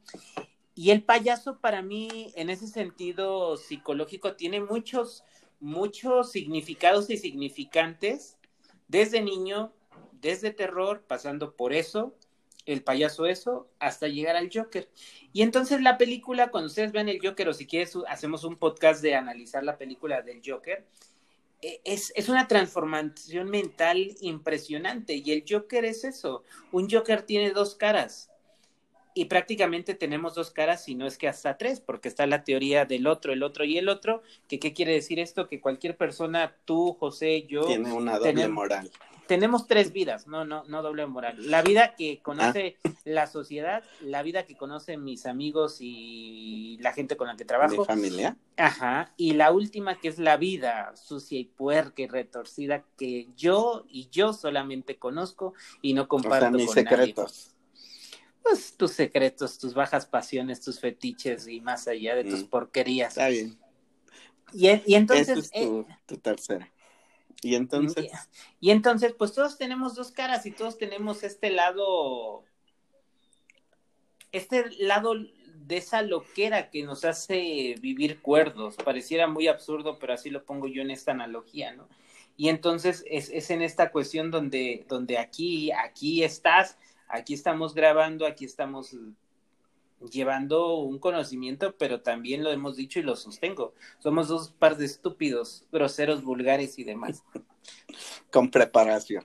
Y 0.75 0.91
el 0.91 1.03
payaso 1.03 1.59
para 1.59 1.83
mí, 1.83 2.33
en 2.37 2.51
ese 2.51 2.67
sentido 2.67 3.57
psicológico, 3.57 4.35
tiene 4.35 4.61
muchos, 4.61 5.25
muchos 5.61 6.31
significados 6.31 7.11
y 7.11 7.17
significantes. 7.17 8.39
Desde 8.87 9.21
niño, 9.21 9.73
desde 10.21 10.51
terror, 10.51 11.05
pasando 11.07 11.55
por 11.55 11.73
eso, 11.73 12.15
el 12.69 12.83
payaso 12.83 13.27
eso, 13.27 13.69
hasta 13.79 14.09
llegar 14.09 14.37
al 14.37 14.51
Joker. 14.53 14.89
Y 15.33 15.43
entonces 15.43 15.81
la 15.81 15.97
película, 15.97 16.51
cuando 16.51 16.67
ustedes 16.67 16.93
vean 16.93 17.09
el 17.09 17.19
Joker, 17.23 17.49
o 17.49 17.55
si 17.55 17.67
quieres, 17.67 17.97
hacemos 18.09 18.45
un 18.45 18.57
podcast 18.57 19.03
de 19.03 19.15
analizar 19.15 19.65
la 19.65 19.79
película 19.79 20.21
del 20.21 20.43
Joker, 20.45 20.85
e, 21.63 21.81
es, 21.85 22.13
es, 22.15 22.29
una 22.29 22.47
transformación 22.47 23.49
mental 23.49 24.15
impresionante. 24.21 25.15
Y 25.15 25.33
el 25.33 25.45
Joker 25.49 25.87
es 25.87 26.05
eso. 26.05 26.45
Un 26.71 26.91
Joker 26.91 27.23
tiene 27.23 27.53
dos 27.53 27.75
caras. 27.75 28.31
Y 29.15 29.25
prácticamente 29.25 29.95
tenemos 29.95 30.35
dos 30.35 30.51
caras, 30.51 30.85
si 30.85 30.95
no 30.95 31.07
es 31.07 31.17
que 31.19 31.27
hasta 31.27 31.57
tres, 31.57 31.81
porque 31.81 32.09
está 32.09 32.27
la 32.27 32.45
teoría 32.45 32.85
del 32.85 33.07
otro, 33.07 33.33
el 33.33 33.43
otro 33.43 33.65
y 33.65 33.79
el 33.79 33.89
otro. 33.89 34.23
Que, 34.47 34.61
¿Qué 34.61 34.75
quiere 34.75 34.93
decir 34.93 35.19
esto? 35.19 35.49
Que 35.49 35.61
cualquier 35.61 35.97
persona, 35.97 36.55
tú, 36.67 36.93
José, 37.01 37.47
yo. 37.49 37.63
Tiene 37.63 37.93
una 37.93 38.19
doble 38.19 38.47
moral 38.47 38.91
tenemos 39.29 39.69
tres 39.69 39.93
vidas, 39.93 40.27
no, 40.27 40.45
no, 40.45 40.65
no 40.65 40.83
doble 40.83 41.07
moral. 41.07 41.37
La 41.51 41.63
vida 41.63 41.95
que 41.95 42.21
conoce 42.23 42.79
ah. 42.83 42.91
la 43.05 43.27
sociedad, 43.27 43.85
la 44.01 44.23
vida 44.23 44.45
que 44.45 44.57
conocen 44.57 45.05
mis 45.05 45.27
amigos 45.27 45.77
y 45.81 46.79
la 46.81 46.93
gente 46.93 47.17
con 47.17 47.29
la 47.29 47.37
que 47.37 47.45
trabajo. 47.45 47.83
¿Mi 47.83 47.85
familia? 47.85 48.37
Ajá. 48.57 49.13
Y 49.17 49.35
la 49.35 49.53
última 49.53 50.01
que 50.01 50.09
es 50.09 50.19
la 50.19 50.39
vida 50.39 50.97
sucia 50.97 51.39
y 51.39 51.45
puerca 51.45 52.03
y 52.03 52.07
retorcida 52.07 52.85
que 52.97 53.29
yo 53.37 53.85
y 53.89 54.09
yo 54.09 54.33
solamente 54.33 54.97
conozco 54.97 55.53
y 55.83 55.93
no 55.93 56.09
comparto 56.09 56.51
mis 56.51 56.73
secretos. 56.73 57.55
Pues 58.43 58.75
tus 58.79 58.93
secretos, 58.93 59.59
tus 59.59 59.75
bajas 59.75 60.07
pasiones, 60.07 60.63
tus 60.63 60.81
fetiches 60.81 61.47
y 61.47 61.61
más 61.61 61.87
allá 61.87 62.17
de 62.17 62.25
tus 62.25 62.45
mm. 62.45 62.47
porquerías. 62.47 63.11
Está 63.11 63.29
bien. 63.29 63.59
Y, 64.55 64.69
y 64.91 64.95
entonces. 64.95 65.39
es 65.39 65.51
tu, 65.51 65.87
tu 66.07 66.17
tercera. 66.17 66.73
Y 67.43 67.55
entonces. 67.55 68.11
Y 68.61 68.71
entonces, 68.71 69.15
pues 69.17 69.33
todos 69.33 69.59
tenemos 69.59 69.95
dos 69.95 70.11
caras 70.11 70.47
y 70.47 70.51
todos 70.51 70.79
tenemos 70.79 71.23
este 71.23 71.51
lado. 71.51 72.45
Este 74.33 74.65
lado 74.79 75.15
de 75.69 75.77
esa 75.77 76.03
loquera 76.03 76.71
que 76.71 76.83
nos 76.83 77.05
hace 77.05 77.75
vivir 77.81 78.21
cuerdos. 78.21 78.77
Pareciera 78.77 79.27
muy 79.27 79.49
absurdo, 79.49 79.99
pero 79.99 80.15
así 80.15 80.31
lo 80.31 80.45
pongo 80.45 80.67
yo 80.67 80.83
en 80.83 80.91
esta 80.91 81.13
analogía, 81.13 81.73
¿no? 81.73 81.89
Y 82.37 82.49
entonces 82.49 83.05
es, 83.09 83.31
es 83.31 83.51
en 83.51 83.63
esta 83.63 83.91
cuestión 83.91 84.31
donde, 84.31 84.87
donde 84.89 85.19
aquí, 85.19 85.73
aquí 85.73 86.23
estás, 86.23 86.79
aquí 87.09 87.35
estamos 87.35 87.75
grabando, 87.75 88.27
aquí 88.27 88.45
estamos 88.45 88.95
llevando 90.01 90.77
un 90.77 90.99
conocimiento, 90.99 91.75
pero 91.77 92.01
también 92.01 92.45
lo 92.45 92.51
hemos 92.51 92.77
dicho 92.77 92.99
y 92.99 93.03
lo 93.03 93.17
sostengo. 93.17 93.75
Somos 93.99 94.29
dos 94.29 94.51
par 94.51 94.77
de 94.77 94.87
estúpidos, 94.87 95.65
groseros, 95.73 96.23
vulgares 96.23 96.79
y 96.79 96.85
demás. 96.85 97.23
Con 98.31 98.51
preparación. 98.51 99.25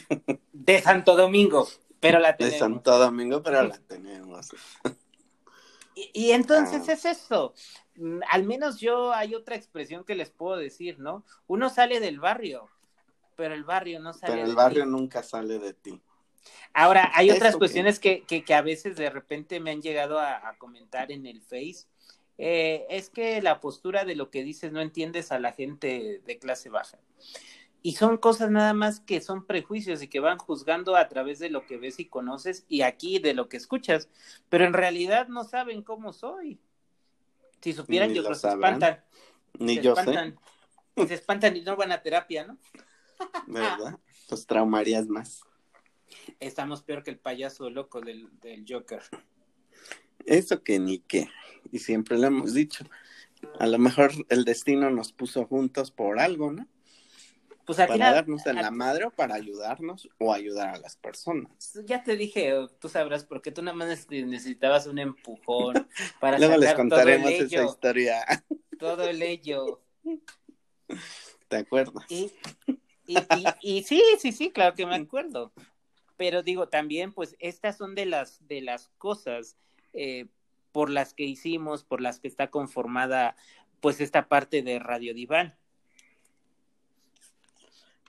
De 0.52 0.80
Santo 0.80 1.16
Domingo, 1.16 1.68
pero 2.00 2.18
la 2.18 2.36
tenemos. 2.36 2.54
De 2.54 2.58
Santo 2.58 2.98
Domingo, 2.98 3.42
pero 3.42 3.62
la 3.62 3.78
tenemos. 3.78 4.50
Y, 6.12 6.32
entonces 6.32 6.88
ah. 6.88 6.92
es 6.92 7.04
eso. 7.04 7.54
Mm, 7.94 8.18
al 8.28 8.42
menos 8.42 8.80
yo 8.80 9.12
hay 9.12 9.36
otra 9.36 9.54
expresión 9.54 10.02
que 10.02 10.16
les 10.16 10.28
puedo 10.28 10.56
decir, 10.56 10.98
¿no? 10.98 11.24
Uno 11.46 11.70
sale 11.70 12.00
del 12.00 12.18
barrio, 12.18 12.68
pero 13.36 13.54
el 13.54 13.62
barrio 13.62 14.00
no 14.00 14.12
sale. 14.12 14.32
Pero 14.32 14.44
el 14.44 14.56
barrio 14.56 14.86
nunca 14.86 15.22
sale 15.22 15.60
de 15.60 15.72
ti. 15.72 16.02
Ahora, 16.72 17.10
hay 17.14 17.30
otras 17.30 17.56
cuestiones 17.56 18.00
que, 18.00 18.24
que, 18.24 18.54
a 18.54 18.62
veces 18.62 18.96
de 18.96 19.08
repente 19.08 19.60
me 19.60 19.70
han 19.70 19.80
llegado 19.80 20.18
a, 20.18 20.54
comentar 20.58 21.12
en 21.12 21.26
el 21.26 21.40
Face. 21.40 21.86
Eh, 22.36 22.84
es 22.90 23.10
que 23.10 23.40
la 23.40 23.60
postura 23.60 24.04
de 24.04 24.16
lo 24.16 24.30
que 24.30 24.42
dices 24.42 24.72
no 24.72 24.80
entiendes 24.80 25.30
a 25.30 25.38
la 25.38 25.52
gente 25.52 26.20
de 26.26 26.38
clase 26.38 26.68
baja. 26.68 26.98
Y 27.80 27.92
son 27.92 28.16
cosas 28.16 28.50
nada 28.50 28.72
más 28.72 28.98
que 28.98 29.20
son 29.20 29.46
prejuicios 29.46 30.02
y 30.02 30.08
que 30.08 30.18
van 30.18 30.38
juzgando 30.38 30.96
a 30.96 31.06
través 31.08 31.38
de 31.38 31.50
lo 31.50 31.66
que 31.66 31.76
ves 31.76 32.00
y 32.00 32.06
conoces 32.06 32.64
y 32.66 32.80
aquí 32.80 33.18
de 33.18 33.34
lo 33.34 33.48
que 33.48 33.58
escuchas, 33.58 34.08
pero 34.48 34.64
en 34.64 34.72
realidad 34.72 35.28
no 35.28 35.44
saben 35.44 35.82
cómo 35.82 36.12
soy. 36.12 36.58
Si 37.60 37.72
supieran, 37.72 38.12
yo 38.14 38.22
creo 38.22 38.34
que 38.34 38.40
se 38.40 38.48
espantan. 38.48 39.04
Ni 39.58 39.80
yo 39.80 39.94
sé. 39.94 40.34
Se 41.06 41.14
espantan 41.14 41.56
y 41.56 41.60
no 41.60 41.76
van 41.76 41.92
a 41.92 42.02
terapia, 42.02 42.46
¿no? 42.46 42.58
¿Verdad? 43.46 43.98
Pues 44.28 44.46
traumarías 44.46 45.06
más 45.06 45.42
estamos 46.40 46.82
peor 46.82 47.02
que 47.02 47.10
el 47.10 47.18
payaso 47.18 47.70
loco 47.70 48.00
del, 48.00 48.28
Joker. 48.68 49.02
Eso 50.26 50.62
que 50.62 50.78
ni 50.78 50.98
qué, 51.00 51.28
y 51.70 51.78
siempre 51.78 52.18
lo 52.18 52.26
hemos 52.26 52.54
dicho. 52.54 52.84
A 53.58 53.66
lo 53.66 53.78
mejor 53.78 54.12
el 54.30 54.44
destino 54.44 54.90
nos 54.90 55.12
puso 55.12 55.44
juntos 55.46 55.90
por 55.90 56.18
algo, 56.18 56.52
¿no? 56.52 56.66
Pues 57.66 57.78
para 57.78 57.96
darnos 57.96 58.46
en 58.46 58.56
la 58.56 58.70
madre 58.70 59.06
o 59.06 59.10
para 59.10 59.36
ayudarnos 59.36 60.08
o 60.18 60.34
ayudar 60.34 60.68
a 60.68 60.78
las 60.78 60.96
personas. 60.96 61.72
Ya 61.86 62.02
te 62.02 62.14
dije, 62.16 62.52
tú 62.78 62.90
sabrás, 62.90 63.24
porque 63.24 63.52
tú 63.52 63.62
nada 63.62 63.74
más 63.74 64.06
necesitabas 64.10 64.86
un 64.86 64.98
empujón 64.98 65.88
para 66.20 66.38
Luego 66.38 66.58
les 66.58 66.74
contaremos 66.74 67.30
esa 67.30 67.64
historia. 67.64 68.22
Todo 68.78 69.08
el 69.08 69.22
ello. 69.22 69.80
¿Te 71.48 71.56
acuerdas? 71.56 72.04
y, 72.10 72.30
y, 73.62 73.82
sí, 73.82 74.02
sí, 74.18 74.32
sí, 74.32 74.50
claro 74.50 74.74
que 74.74 74.84
me 74.84 74.96
acuerdo 74.96 75.52
pero 76.16 76.42
digo 76.42 76.68
también 76.68 77.12
pues 77.12 77.36
estas 77.38 77.76
son 77.76 77.94
de 77.94 78.06
las 78.06 78.46
de 78.46 78.60
las 78.60 78.88
cosas 78.98 79.56
eh, 79.92 80.26
por 80.72 80.90
las 80.90 81.14
que 81.14 81.24
hicimos 81.24 81.84
por 81.84 82.00
las 82.00 82.20
que 82.20 82.28
está 82.28 82.50
conformada 82.50 83.36
pues 83.80 84.00
esta 84.00 84.28
parte 84.28 84.62
de 84.62 84.78
Radio 84.78 85.14
Diván 85.14 85.56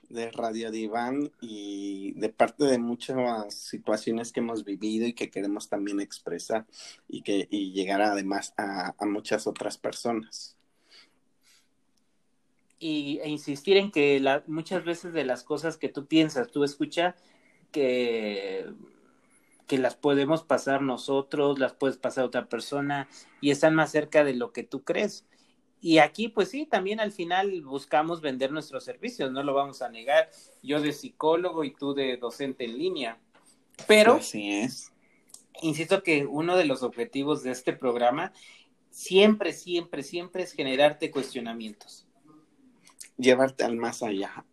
de 0.08 0.30
Radio 0.30 0.70
Diván 0.70 1.30
y 1.40 2.12
de 2.12 2.28
parte 2.28 2.64
de 2.64 2.78
muchas 2.78 3.54
situaciones 3.54 4.32
que 4.32 4.40
hemos 4.40 4.64
vivido 4.64 5.06
y 5.06 5.12
que 5.12 5.30
queremos 5.30 5.68
también 5.68 6.00
expresar 6.00 6.66
y 7.08 7.22
que 7.22 7.48
y 7.50 7.72
llegar 7.72 8.02
además 8.02 8.54
a, 8.56 8.94
muchas 9.06 9.46
otras 9.46 9.78
personas. 9.78 10.56
Y, 12.78 13.18
e 13.22 13.28
insistir 13.28 13.78
en 13.78 13.90
que 13.90 14.20
la, 14.20 14.44
muchas 14.46 14.84
veces 14.84 15.12
de 15.12 15.24
las 15.24 15.42
cosas 15.42 15.78
que 15.78 15.88
tú 15.88 16.06
piensas, 16.06 16.50
tú 16.50 16.62
escuchas, 16.62 17.14
que, 17.76 18.64
que 19.66 19.76
las 19.76 19.96
podemos 19.96 20.42
pasar 20.42 20.80
nosotros, 20.80 21.58
las 21.58 21.74
puedes 21.74 21.98
pasar 21.98 22.24
otra 22.24 22.48
persona 22.48 23.06
y 23.42 23.50
están 23.50 23.74
más 23.74 23.90
cerca 23.92 24.24
de 24.24 24.32
lo 24.32 24.50
que 24.50 24.62
tú 24.62 24.82
crees. 24.82 25.26
Y 25.82 25.98
aquí, 25.98 26.28
pues 26.28 26.48
sí, 26.48 26.64
también 26.64 27.00
al 27.00 27.12
final 27.12 27.60
buscamos 27.60 28.22
vender 28.22 28.50
nuestros 28.50 28.82
servicios, 28.82 29.30
no 29.30 29.42
lo 29.42 29.52
vamos 29.52 29.82
a 29.82 29.90
negar. 29.90 30.30
Yo 30.62 30.80
de 30.80 30.94
psicólogo 30.94 31.64
y 31.64 31.74
tú 31.74 31.92
de 31.92 32.16
docente 32.16 32.64
en 32.64 32.78
línea. 32.78 33.18
Pero, 33.86 34.14
Así 34.14 34.50
es. 34.52 34.90
insisto 35.60 36.02
que 36.02 36.24
uno 36.24 36.56
de 36.56 36.64
los 36.64 36.82
objetivos 36.82 37.42
de 37.42 37.50
este 37.50 37.74
programa 37.74 38.32
siempre, 38.90 39.52
siempre, 39.52 40.02
siempre 40.02 40.44
es 40.44 40.52
generarte 40.52 41.10
cuestionamientos. 41.10 42.06
Llevarte 43.18 43.64
al 43.64 43.76
más 43.76 44.02
allá, 44.02 44.46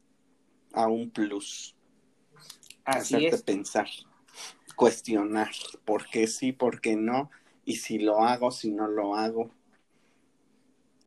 a 0.74 0.88
un 0.90 1.10
plus. 1.10 1.74
Así 2.86 3.15
hacerte 3.15 3.43
pensar, 3.43 3.88
cuestionar, 4.76 5.52
por 5.86 6.06
qué 6.10 6.28
sí, 6.28 6.52
por 6.52 6.82
qué 6.82 6.96
no, 6.96 7.30
y 7.65 7.78
si 7.78 8.00
lo 8.00 8.24
hago, 8.24 8.52
si 8.52 8.72
no 8.72 8.88
lo 8.88 9.15
hago. 9.15 9.50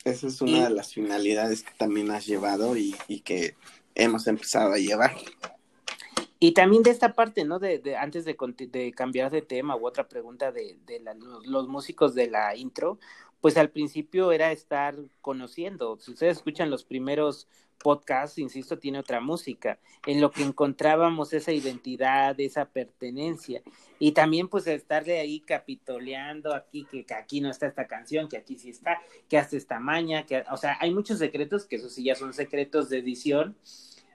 Esa 0.05 0.29
es 0.29 0.41
una 0.41 0.69
de 0.69 0.71
las 0.71 0.95
finalidades 0.95 1.65
que 1.65 1.73
también 1.77 2.11
has 2.13 2.27
llevado 2.27 2.77
y, 2.77 2.95
que 3.25 3.57
hemos 3.95 4.27
empezado 4.29 4.73
a 4.73 4.79
llevar. 4.79 5.13
Y 6.39 6.53
también 6.53 6.83
de 6.83 6.91
esta 6.91 7.15
parte, 7.15 7.45
¿no? 7.45 7.59
De, 7.59 7.79
de 7.79 7.97
antes 7.97 8.25
de, 8.25 8.37
de, 8.71 8.93
cambiar 8.93 9.33
de 9.33 9.43
tema 9.43 9.75
u 9.75 9.87
otra 9.87 10.07
pregunta 10.07 10.53
de, 10.53 10.79
de 10.87 11.03
los 11.45 11.67
músicos 11.67 12.15
de 12.15 12.31
la 12.31 12.55
intro, 12.55 12.99
pues 13.47 13.59
al 13.59 13.71
principio 13.71 14.33
era 14.33 14.51
estar 14.51 14.97
conociendo. 15.21 15.97
Si 16.01 16.11
ustedes 16.11 16.39
escuchan 16.39 16.69
los 16.69 16.83
primeros 16.83 17.47
podcasts, 17.79 18.39
insisto, 18.39 18.77
tiene 18.77 18.99
otra 18.99 19.21
música, 19.21 19.79
en 20.05 20.21
lo 20.21 20.33
que 20.33 20.43
encontrábamos 20.43 21.33
esa 21.33 21.53
identidad, 21.53 22.35
esa 22.41 22.65
pertenencia. 22.65 23.63
Y 24.01 24.11
también 24.11 24.49
pues 24.49 24.67
estar 24.67 25.05
de 25.05 25.21
ahí 25.21 25.39
capitoleando 25.39 26.57
aquí, 26.57 26.89
que, 26.91 27.07
aquí 27.15 27.41
no 27.41 27.49
está 27.49 27.69
esta 27.69 27.87
canción, 27.87 28.29
que 28.29 28.37
aquí 28.37 28.59
sí 28.59 28.71
está, 28.71 29.01
que 29.29 29.39
hasta 29.39 29.57
esta 29.57 29.79
maña, 29.79 30.27
que, 30.27 30.43
o 30.51 30.57
sea, 30.57 30.77
hay 30.81 30.93
muchos 30.93 31.21
secretos, 31.21 31.67
que 31.67 31.77
eso 31.77 31.89
sí 31.89 32.03
ya 32.03 32.17
son 32.17 32.35
secretos 32.35 32.89
de 32.89 32.99
edición, 32.99 33.57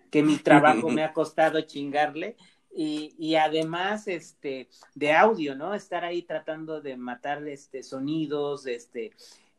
que 0.09 0.23
mi 0.23 0.35
trabajo 0.39 0.89
me 0.89 1.05
ha 1.05 1.13
costado 1.13 1.61
chingarle, 1.61 2.35
y, 2.73 3.13
y, 3.17 3.35
además 3.35 4.07
este 4.07 4.69
de 4.95 5.13
audio, 5.13 5.55
¿no? 5.55 5.73
Estar 5.73 6.03
ahí 6.05 6.21
tratando 6.21 6.81
de 6.81 6.97
matar 6.97 7.47
este 7.47 7.83
sonidos, 7.83 8.65
este 8.65 9.11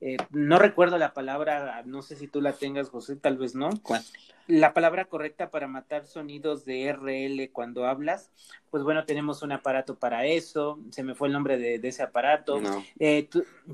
eh, 0.04 0.16
no 0.30 0.58
recuerdo 0.58 0.98
la 0.98 1.14
palabra, 1.14 1.80
no 1.86 2.02
sé 2.02 2.16
si 2.16 2.26
tú 2.26 2.40
la 2.40 2.54
tengas, 2.54 2.88
José, 2.88 3.14
tal 3.14 3.38
vez 3.38 3.54
no. 3.54 3.70
¿Cuál? 3.84 4.02
La 4.48 4.74
palabra 4.74 5.04
correcta 5.04 5.50
para 5.50 5.68
matar 5.68 6.06
sonidos 6.06 6.64
de 6.64 6.92
RL 6.92 7.52
cuando 7.52 7.86
hablas, 7.86 8.32
pues 8.70 8.82
bueno, 8.82 9.04
tenemos 9.04 9.42
un 9.42 9.52
aparato 9.52 9.94
para 9.94 10.26
eso, 10.26 10.80
se 10.90 11.04
me 11.04 11.14
fue 11.14 11.28
el 11.28 11.34
nombre 11.34 11.56
de, 11.56 11.76
ese 11.86 12.02
aparato. 12.02 12.60
Eh, 12.98 13.28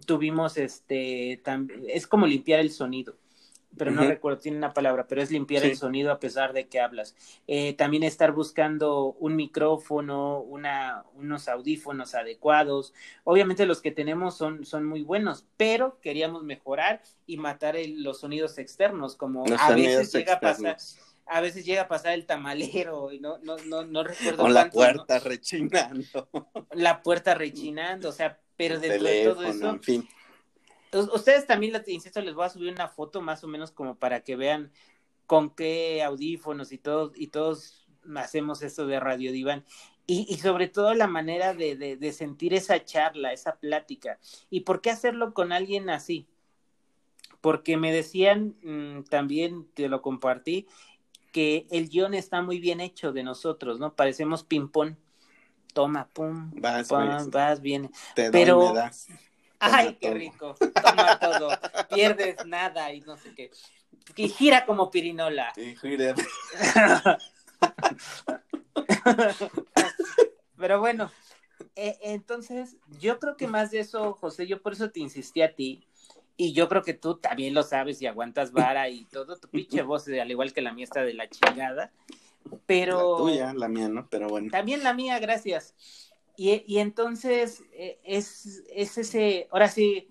tuvimos 0.04 0.58
este, 0.58 1.40
es 1.88 2.06
como 2.06 2.26
limpiar 2.26 2.60
el 2.60 2.72
sonido 2.72 3.16
pero 3.76 3.90
no 3.90 4.02
recuerdo, 4.02 4.38
tiene 4.38 4.58
una 4.58 4.72
palabra, 4.72 5.06
pero 5.06 5.22
es 5.22 5.30
limpiar 5.30 5.64
el 5.64 5.76
sonido 5.76 6.10
a 6.10 6.18
pesar 6.18 6.52
de 6.52 6.68
que 6.68 6.80
hablas. 6.80 7.14
Eh, 7.46 7.74
también 7.74 8.02
estar 8.02 8.32
buscando 8.32 9.16
un 9.18 9.36
micrófono, 9.36 10.40
una, 10.40 11.04
unos 11.14 11.48
audífonos 11.48 12.14
adecuados. 12.14 12.94
Obviamente 13.24 13.66
los 13.66 13.80
que 13.80 13.90
tenemos 13.90 14.36
son, 14.36 14.64
son 14.64 14.84
muy 14.84 15.02
buenos, 15.02 15.46
pero 15.56 15.98
queríamos 16.00 16.44
mejorar 16.44 17.02
y 17.26 17.36
matar 17.36 17.76
los 17.96 18.20
sonidos 18.20 18.58
externos, 18.58 19.16
como 19.16 19.44
a 19.58 19.74
veces 19.74 20.12
llega 20.12 20.34
a 20.34 20.40
pasar. 20.40 20.76
A 21.30 21.42
veces 21.42 21.66
llega 21.66 21.82
a 21.82 21.88
pasar 21.88 22.14
el 22.14 22.24
tamalero 22.24 23.12
y 23.12 23.20
no, 23.20 23.36
no, 23.38 23.58
no, 23.66 23.84
no 23.84 24.02
recuerdo. 24.02 24.44
O 24.44 24.48
la 24.48 24.70
puerta 24.70 25.18
rechinando. 25.18 26.30
La 26.72 27.02
puerta 27.02 27.34
rechinando, 27.34 28.08
o 28.08 28.12
sea, 28.12 28.40
pero 28.56 28.80
dentro 28.80 29.06
de 29.06 29.24
todo 29.24 29.42
eso. 29.42 29.68
En 29.68 29.82
fin 29.82 30.08
Ustedes 30.92 31.46
también, 31.46 31.82
insisto, 31.86 32.20
les 32.20 32.34
voy 32.34 32.46
a 32.46 32.50
subir 32.50 32.72
una 32.72 32.88
foto 32.88 33.20
más 33.20 33.44
o 33.44 33.48
menos 33.48 33.70
como 33.70 33.96
para 33.96 34.20
que 34.20 34.36
vean 34.36 34.70
con 35.26 35.50
qué 35.50 36.02
audífonos 36.02 36.72
y 36.72 36.78
todos, 36.78 37.12
y 37.14 37.26
todos 37.28 37.86
hacemos 38.16 38.62
esto 38.62 38.86
de 38.86 38.98
Radio 38.98 39.30
Diván. 39.32 39.64
Y, 40.06 40.26
y 40.30 40.38
sobre 40.38 40.68
todo 40.68 40.94
la 40.94 41.06
manera 41.06 41.52
de, 41.52 41.76
de, 41.76 42.12
sentir 42.12 42.54
esa 42.54 42.82
charla, 42.82 43.34
esa 43.34 43.56
plática. 43.56 44.18
¿Y 44.48 44.60
por 44.60 44.80
qué 44.80 44.90
hacerlo 44.90 45.34
con 45.34 45.52
alguien 45.52 45.90
así? 45.90 46.26
Porque 47.42 47.76
me 47.76 47.92
decían, 47.92 48.56
mm, 48.62 49.02
también 49.10 49.68
te 49.74 49.90
lo 49.90 50.00
compartí, 50.00 50.66
que 51.30 51.66
el 51.70 51.90
guion 51.90 52.14
está 52.14 52.40
muy 52.40 52.58
bien 52.58 52.80
hecho 52.80 53.12
de 53.12 53.22
nosotros, 53.22 53.78
¿no? 53.78 53.94
Parecemos 53.94 54.44
ping-pong. 54.44 54.96
Toma, 55.74 56.08
pum, 56.08 56.50
vas, 56.56 56.88
pum, 56.88 57.30
vas, 57.30 57.60
viene. 57.60 57.90
Te 58.14 58.30
Pero, 58.30 58.72
me 58.72 58.74
das. 58.74 59.08
Ay, 59.58 59.96
qué 60.00 60.14
rico. 60.14 60.54
Toma 60.58 61.18
todo. 61.18 61.50
Pierdes 61.92 62.46
nada 62.46 62.92
y 62.92 63.00
no 63.00 63.16
sé 63.16 63.34
qué. 63.34 63.50
Y 64.16 64.28
gira 64.28 64.64
como 64.66 64.90
pirinola. 64.90 65.52
Y 65.56 65.76
gira. 65.76 66.14
Pero 70.56 70.80
bueno, 70.80 71.10
e, 71.76 71.98
entonces 72.02 72.76
yo 73.00 73.18
creo 73.18 73.36
que 73.36 73.46
más 73.46 73.70
de 73.70 73.80
eso, 73.80 74.12
José, 74.14 74.46
yo 74.46 74.60
por 74.62 74.72
eso 74.72 74.90
te 74.90 75.00
insistí 75.00 75.42
a 75.42 75.54
ti. 75.54 75.84
Y 76.36 76.52
yo 76.52 76.68
creo 76.68 76.82
que 76.82 76.94
tú 76.94 77.16
también 77.16 77.52
lo 77.52 77.64
sabes 77.64 78.00
y 78.00 78.06
aguantas 78.06 78.52
vara 78.52 78.88
y 78.88 79.04
todo. 79.06 79.36
Tu 79.38 79.48
pinche 79.48 79.82
voz, 79.82 80.06
al 80.06 80.30
igual 80.30 80.52
que 80.52 80.62
la 80.62 80.72
mía, 80.72 80.84
está 80.84 81.02
de 81.02 81.14
la 81.14 81.28
chingada. 81.28 81.90
Pero. 82.66 83.18
La 83.18 83.24
tuya, 83.24 83.54
la 83.54 83.68
mía, 83.68 83.88
¿no? 83.88 84.06
Pero 84.08 84.28
bueno. 84.28 84.48
También 84.50 84.84
la 84.84 84.94
mía, 84.94 85.18
gracias. 85.18 85.74
Y, 86.40 86.78
entonces 86.78 87.64
eh, 87.72 87.98
es, 88.04 88.62
es, 88.72 88.96
ese, 88.96 89.48
ahora 89.50 89.66
sí, 89.66 90.06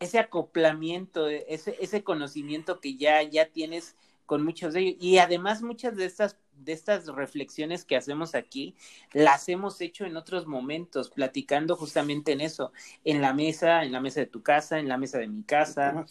ese 0.00 0.18
acoplamiento, 0.18 1.28
ese, 1.28 1.76
ese 1.78 2.02
conocimiento 2.02 2.80
que 2.80 2.96
ya, 2.96 3.22
ya 3.22 3.46
tienes 3.46 3.94
con 4.26 4.44
muchos 4.44 4.74
de 4.74 4.80
ellos. 4.80 4.96
Y 4.98 5.18
además 5.18 5.62
muchas 5.62 5.94
de 5.94 6.04
estas, 6.04 6.36
de 6.56 6.72
estas 6.72 7.06
reflexiones 7.06 7.84
que 7.84 7.94
hacemos 7.94 8.34
aquí, 8.34 8.74
las 9.12 9.48
hemos 9.48 9.80
hecho 9.80 10.04
en 10.04 10.16
otros 10.16 10.48
momentos, 10.48 11.10
platicando 11.10 11.76
justamente 11.76 12.32
en 12.32 12.40
eso, 12.40 12.72
en 13.04 13.20
la 13.20 13.32
mesa, 13.32 13.84
en 13.84 13.92
la 13.92 14.00
mesa 14.00 14.18
de 14.18 14.26
tu 14.26 14.42
casa, 14.42 14.80
en 14.80 14.88
la 14.88 14.98
mesa 14.98 15.18
de 15.18 15.28
mi 15.28 15.44
casa, 15.44 16.06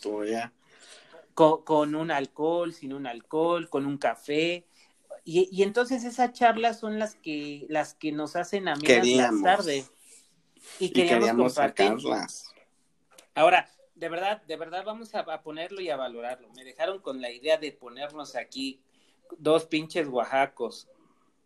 con, 1.34 1.64
con 1.64 1.94
un 1.96 2.10
alcohol, 2.10 2.74
sin 2.74 2.94
un 2.94 3.06
alcohol, 3.06 3.68
con 3.68 3.86
un 3.86 3.98
café, 3.98 4.66
y, 5.24 5.48
y, 5.52 5.64
entonces 5.64 6.04
esas 6.04 6.34
charlas 6.34 6.80
son 6.80 6.98
las 6.98 7.16
que 7.16 7.66
las 7.70 7.94
que 7.94 8.12
nos 8.12 8.36
hacen 8.36 8.68
a 8.68 8.74
queríamos, 8.76 9.44
tarde 9.44 9.86
y 10.80 10.90
queríamos, 10.90 11.20
queríamos 11.20 11.54
sacarlas. 11.54 12.52
Ahora, 13.36 13.70
de 13.96 14.10
verdad, 14.10 14.42
de 14.42 14.56
verdad 14.58 14.84
vamos 14.84 15.14
a, 15.14 15.44
ponerlo 15.44 15.80
y 15.80 15.90
a 15.90 15.96
valorarlo. 15.96 16.50
Me 16.56 16.64
dejaron 16.64 17.00
con 17.00 17.22
la 17.22 17.30
idea 17.30 17.58
de 17.58 17.72
ponernos 17.72 18.36
aquí 18.36 18.82
dos 19.38 19.66
pinches 19.66 20.08
oaxacos 20.08 20.88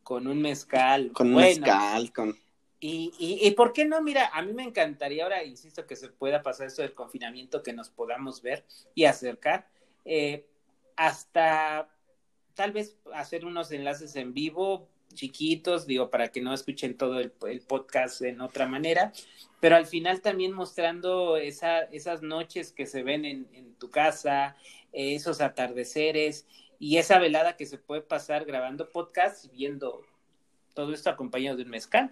con 0.03 0.25
un 0.25 0.41
mezcal. 0.41 1.11
Con 1.11 1.35
un 1.35 1.41
mezcal, 1.41 2.13
con... 2.13 2.37
Y, 2.79 3.13
y, 3.17 3.47
y, 3.47 3.51
por 3.51 3.73
qué 3.73 3.83
no, 3.83 4.01
mira, 4.01 4.29
a 4.33 4.41
mí 4.41 4.53
me 4.53 4.63
encantaría 4.63 5.23
ahora, 5.23 5.43
insisto, 5.43 5.85
que 5.85 5.95
se 5.95 6.09
pueda 6.09 6.43
pasar 6.43 6.67
esto 6.67 6.81
del 6.81 6.93
confinamiento, 6.93 7.63
que 7.63 7.73
nos 7.73 7.89
podamos 7.89 8.41
ver 8.41 8.63
y 8.93 9.05
acercar. 9.05 9.67
Eh, 10.05 10.47
hasta 10.95 11.89
tal 12.55 12.71
vez 12.71 12.97
hacer 13.13 13.45
unos 13.45 13.71
enlaces 13.71 14.15
en 14.15 14.33
vivo 14.33 14.87
chiquitos, 15.13 15.85
digo, 15.85 16.09
para 16.09 16.29
que 16.29 16.41
no 16.41 16.53
escuchen 16.53 16.97
todo 16.97 17.19
el, 17.19 17.31
podcast 17.61 18.21
en 18.21 18.41
otra 18.41 18.67
manera, 18.67 19.13
pero 19.59 19.75
al 19.75 19.85
final 19.85 20.21
también 20.21 20.51
mostrando 20.51 21.37
esa, 21.37 21.81
esas 21.83 22.21
noches 22.21 22.71
que 22.71 22.85
se 22.85 23.03
ven 23.03 23.25
en, 23.25 23.75
tu 23.77 23.91
casa, 23.91 24.55
esos 24.93 25.41
atardeceres 25.41 26.45
y 26.79 26.97
esa 26.97 27.19
velada 27.19 27.57
que 27.57 27.65
se 27.65 27.77
puede 27.77 28.01
pasar 28.01 28.45
grabando 28.45 28.89
podcast 28.89 29.45
y 29.45 29.49
viendo 29.49 30.01
todo 30.73 30.93
esto 30.93 31.09
acompañado 31.09 31.57
de 31.57 31.63
un 31.63 31.69
mezcal. 31.69 32.11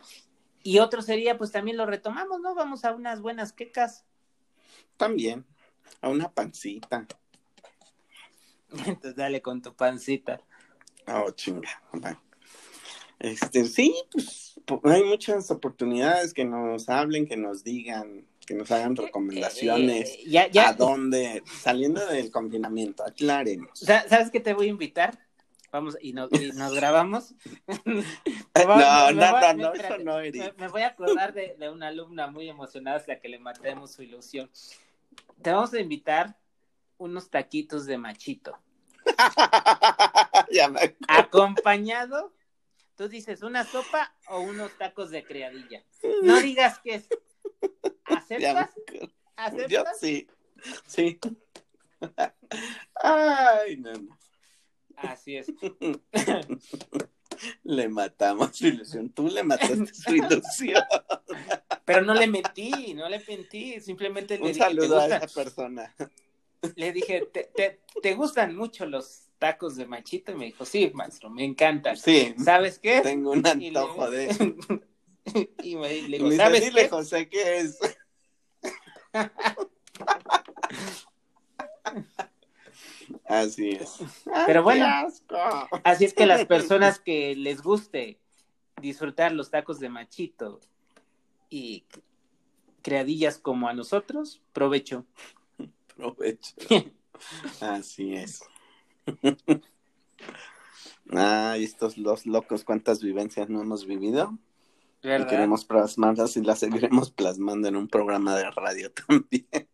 Y 0.61 0.79
otro 0.79 1.01
sería, 1.01 1.37
pues 1.37 1.51
también 1.51 1.77
lo 1.77 1.85
retomamos, 1.85 2.39
¿no? 2.41 2.55
Vamos 2.55 2.85
a 2.85 2.93
unas 2.93 3.21
buenas 3.21 3.51
quecas. 3.51 4.05
También, 4.97 5.45
a 6.01 6.09
una 6.09 6.31
pancita. 6.31 7.05
Entonces 8.85 9.15
dale 9.15 9.41
con 9.41 9.61
tu 9.61 9.73
pancita. 9.73 10.41
Oh, 11.07 11.31
chinga. 11.31 11.69
Este, 13.19 13.65
sí, 13.65 13.93
pues 14.65 14.81
hay 14.85 15.03
muchas 15.03 15.49
oportunidades 15.51 16.33
que 16.33 16.45
nos 16.45 16.89
hablen, 16.89 17.27
que 17.27 17.37
nos 17.37 17.63
digan, 17.63 18.25
que 18.45 18.53
nos 18.53 18.71
hagan 18.71 18.95
recomendaciones. 18.95 20.09
Eh, 20.09 20.23
ya, 20.27 20.47
ya. 20.47 20.69
¿A 20.69 20.73
dónde? 20.73 21.43
Saliendo 21.61 22.05
del 22.07 22.31
confinamiento, 22.31 23.03
aclaremos. 23.05 23.79
¿Sabes 23.79 24.29
qué 24.31 24.39
te 24.39 24.53
voy 24.53 24.67
a 24.67 24.69
invitar? 24.69 25.19
Vamos, 25.71 25.97
y 26.01 26.13
nos, 26.13 26.29
grabamos. 26.75 27.33
no, 27.85 29.11
no, 29.11 29.53
no, 29.55 29.73
eso 29.73 29.97
no, 30.03 30.17
Me, 30.57 30.67
voy 30.67 30.83
a 30.83 30.87
acordar 30.87 31.33
de, 31.33 31.55
de, 31.57 31.69
una 31.69 31.87
alumna 31.87 32.27
muy 32.27 32.47
emocionada 32.47 32.97
hasta 32.97 33.19
que 33.19 33.27
le 33.27 33.39
matemos 33.39 33.91
su 33.91 34.03
ilusión. 34.03 34.51
Te 35.41 35.51
vamos 35.51 35.73
a 35.73 35.79
invitar 35.79 36.37
unos 37.03 37.29
taquitos 37.29 37.85
de 37.85 37.97
machito. 37.97 38.57
Acompañado, 41.07 42.33
tú 42.95 43.09
dices 43.09 43.43
una 43.43 43.65
sopa 43.65 44.15
o 44.29 44.39
unos 44.39 44.71
tacos 44.77 45.11
de 45.11 45.23
criadilla. 45.23 45.83
No 46.21 46.39
digas 46.39 46.79
que 46.79 46.95
es. 46.95 47.09
¿Aceptas? 48.05 48.71
¿Aceptas? 49.35 49.69
Yo 49.69 49.83
sí. 49.99 50.27
Sí. 50.87 51.19
Ay, 52.95 53.77
no, 53.77 53.93
no. 53.93 54.17
Así 54.95 55.35
es. 55.35 55.51
Le 57.63 57.89
matamos 57.89 58.55
su 58.55 58.67
ilusión. 58.67 59.09
Tú 59.09 59.27
le 59.27 59.43
mataste 59.43 59.93
su 59.93 60.15
ilusión. 60.15 60.83
Pero 61.83 62.03
no 62.03 62.13
le 62.13 62.27
metí, 62.27 62.93
no 62.93 63.09
le 63.09 63.21
mentí. 63.27 63.81
Simplemente 63.81 64.37
le 64.37 64.45
Un 64.45 64.53
saludo 64.53 64.99
a 64.99 65.07
esa 65.07 65.27
persona 65.27 65.93
le 66.75 66.91
dije, 66.91 67.27
¿Te, 67.31 67.51
te, 67.55 67.81
te 68.01 68.15
gustan 68.15 68.55
mucho 68.55 68.85
los 68.85 69.29
tacos 69.37 69.75
de 69.75 69.85
machito? 69.85 70.31
Y 70.31 70.35
me 70.35 70.45
dijo, 70.45 70.65
sí, 70.65 70.91
maestro, 70.93 71.29
me 71.29 71.43
encantan. 71.43 71.97
Sí. 71.97 72.33
¿Sabes 72.43 72.79
qué? 72.79 73.01
Tengo 73.01 73.31
un 73.31 73.45
antojo 73.45 74.09
de 74.09 74.55
y 75.63 75.75
me, 75.75 76.01
le 76.03 76.17
digo, 76.17 76.31
¿sabes 76.31 76.63
dile, 76.65 76.89
José, 76.89 77.29
¿qué 77.29 77.57
es? 77.59 77.79
Así 83.25 83.69
es. 83.69 83.99
Pero 84.45 84.63
bueno, 84.63 84.85
así 85.83 86.05
es 86.05 86.13
que 86.13 86.25
las 86.25 86.45
personas 86.45 86.99
que 86.99 87.35
les 87.35 87.61
guste 87.61 88.19
disfrutar 88.81 89.31
los 89.31 89.49
tacos 89.49 89.79
de 89.79 89.89
machito 89.89 90.59
y 91.49 91.85
creadillas 92.81 93.37
como 93.37 93.67
a 93.67 93.73
nosotros, 93.73 94.41
provecho. 94.51 95.05
Provecho. 95.95 96.55
Así 97.61 98.15
es. 98.15 98.41
Ah, 101.09 101.57
estos 101.57 101.97
los 101.97 102.25
locos, 102.25 102.63
cuántas 102.63 103.01
vivencias 103.01 103.49
no 103.49 103.61
hemos 103.61 103.85
vivido. 103.85 104.37
Y 105.03 105.25
queremos 105.25 105.65
plasmarlas 105.65 106.37
y 106.37 106.41
las 106.41 106.59
seguiremos 106.59 107.11
plasmando 107.11 107.67
en 107.67 107.75
un 107.75 107.89
programa 107.89 108.37
de 108.37 108.49
radio 108.51 108.89
también. 109.07 109.67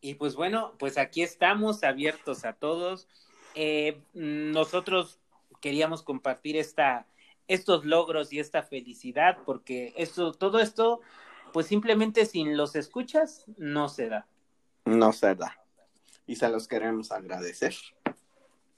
Y 0.00 0.14
pues 0.14 0.34
bueno, 0.36 0.72
pues 0.78 0.96
aquí 0.96 1.22
estamos 1.22 1.84
abiertos 1.84 2.46
a 2.46 2.54
todos. 2.54 3.08
Eh, 3.54 4.00
nosotros 4.14 5.20
queríamos 5.60 6.02
compartir 6.02 6.56
esta, 6.56 7.06
estos 7.46 7.84
logros 7.84 8.32
y 8.32 8.38
esta 8.38 8.62
felicidad 8.62 9.36
porque 9.44 9.92
esto, 9.96 10.32
todo 10.32 10.60
esto, 10.60 11.02
pues 11.52 11.66
simplemente 11.66 12.24
sin 12.24 12.56
los 12.56 12.76
escuchas 12.76 13.44
no 13.58 13.90
se 13.90 14.08
da. 14.08 14.26
No 14.90 15.12
se 15.12 15.34
da. 15.34 15.56
Y 16.26 16.36
se 16.36 16.48
los 16.48 16.66
queremos 16.68 17.12
agradecer 17.12 17.74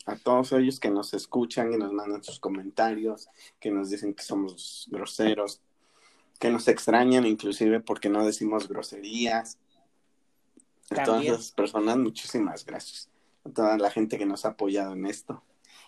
a 0.07 0.17
todos 0.17 0.53
ellos 0.53 0.81
que 0.81 0.91
nos 0.91 1.15
escuchan 1.15 1.73
y 1.73 1.77
nos 1.77 1.93
mandan 1.93 2.23
sus 2.23 2.39
comentarios, 2.39 3.29
que 3.61 3.71
nos 3.71 3.91
dicen 3.91 4.15
que 4.15 4.23
somos 4.23 4.89
groseros, 4.91 5.61
que 6.39 6.51
nos 6.51 6.69
extrañan 6.69 7.27
inclusive 7.27 7.81
porque 7.81 8.09
no 8.09 8.25
decimos 8.27 8.69
groserías. 8.69 9.59
A 10.91 11.05
todas 11.05 11.25
esas 11.25 11.53
personas, 11.53 11.97
muchísimas 11.97 12.67
gracias. 12.67 13.09
A 13.45 13.51
toda 13.51 13.79
la 13.79 13.91
gente 13.91 14.19
que 14.19 14.27
nos 14.27 14.45
ha 14.45 14.51
apoyado 14.51 14.93
en 14.93 15.07
esto. 15.07 15.43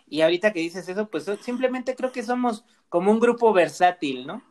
Y 0.07 0.23
ahorita 0.23 0.53
que 0.53 0.61
dices 0.61 0.89
eso, 0.89 1.09
pues 1.11 1.27
simplemente 1.41 1.95
creo 1.95 2.13
que 2.13 2.23
somos 2.23 2.65
como 2.89 3.11
un 3.11 3.21
grupo 3.21 3.53
versátil, 3.53 4.27
¿no? 4.27 4.43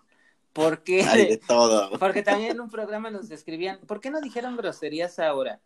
Porque, 0.54 1.04
Hay 1.04 1.28
de 1.28 1.38
todo. 1.48 1.98
porque 2.00 2.22
también 2.22 2.52
en 2.52 2.62
un 2.62 2.70
programa 2.70 3.10
nos 3.10 3.28
describían, 3.28 3.80
¿por 3.88 4.00
qué 4.00 4.12
no 4.12 4.22
dijeron 4.22 4.56
groserías 4.56 5.20
ahora? 5.20 5.60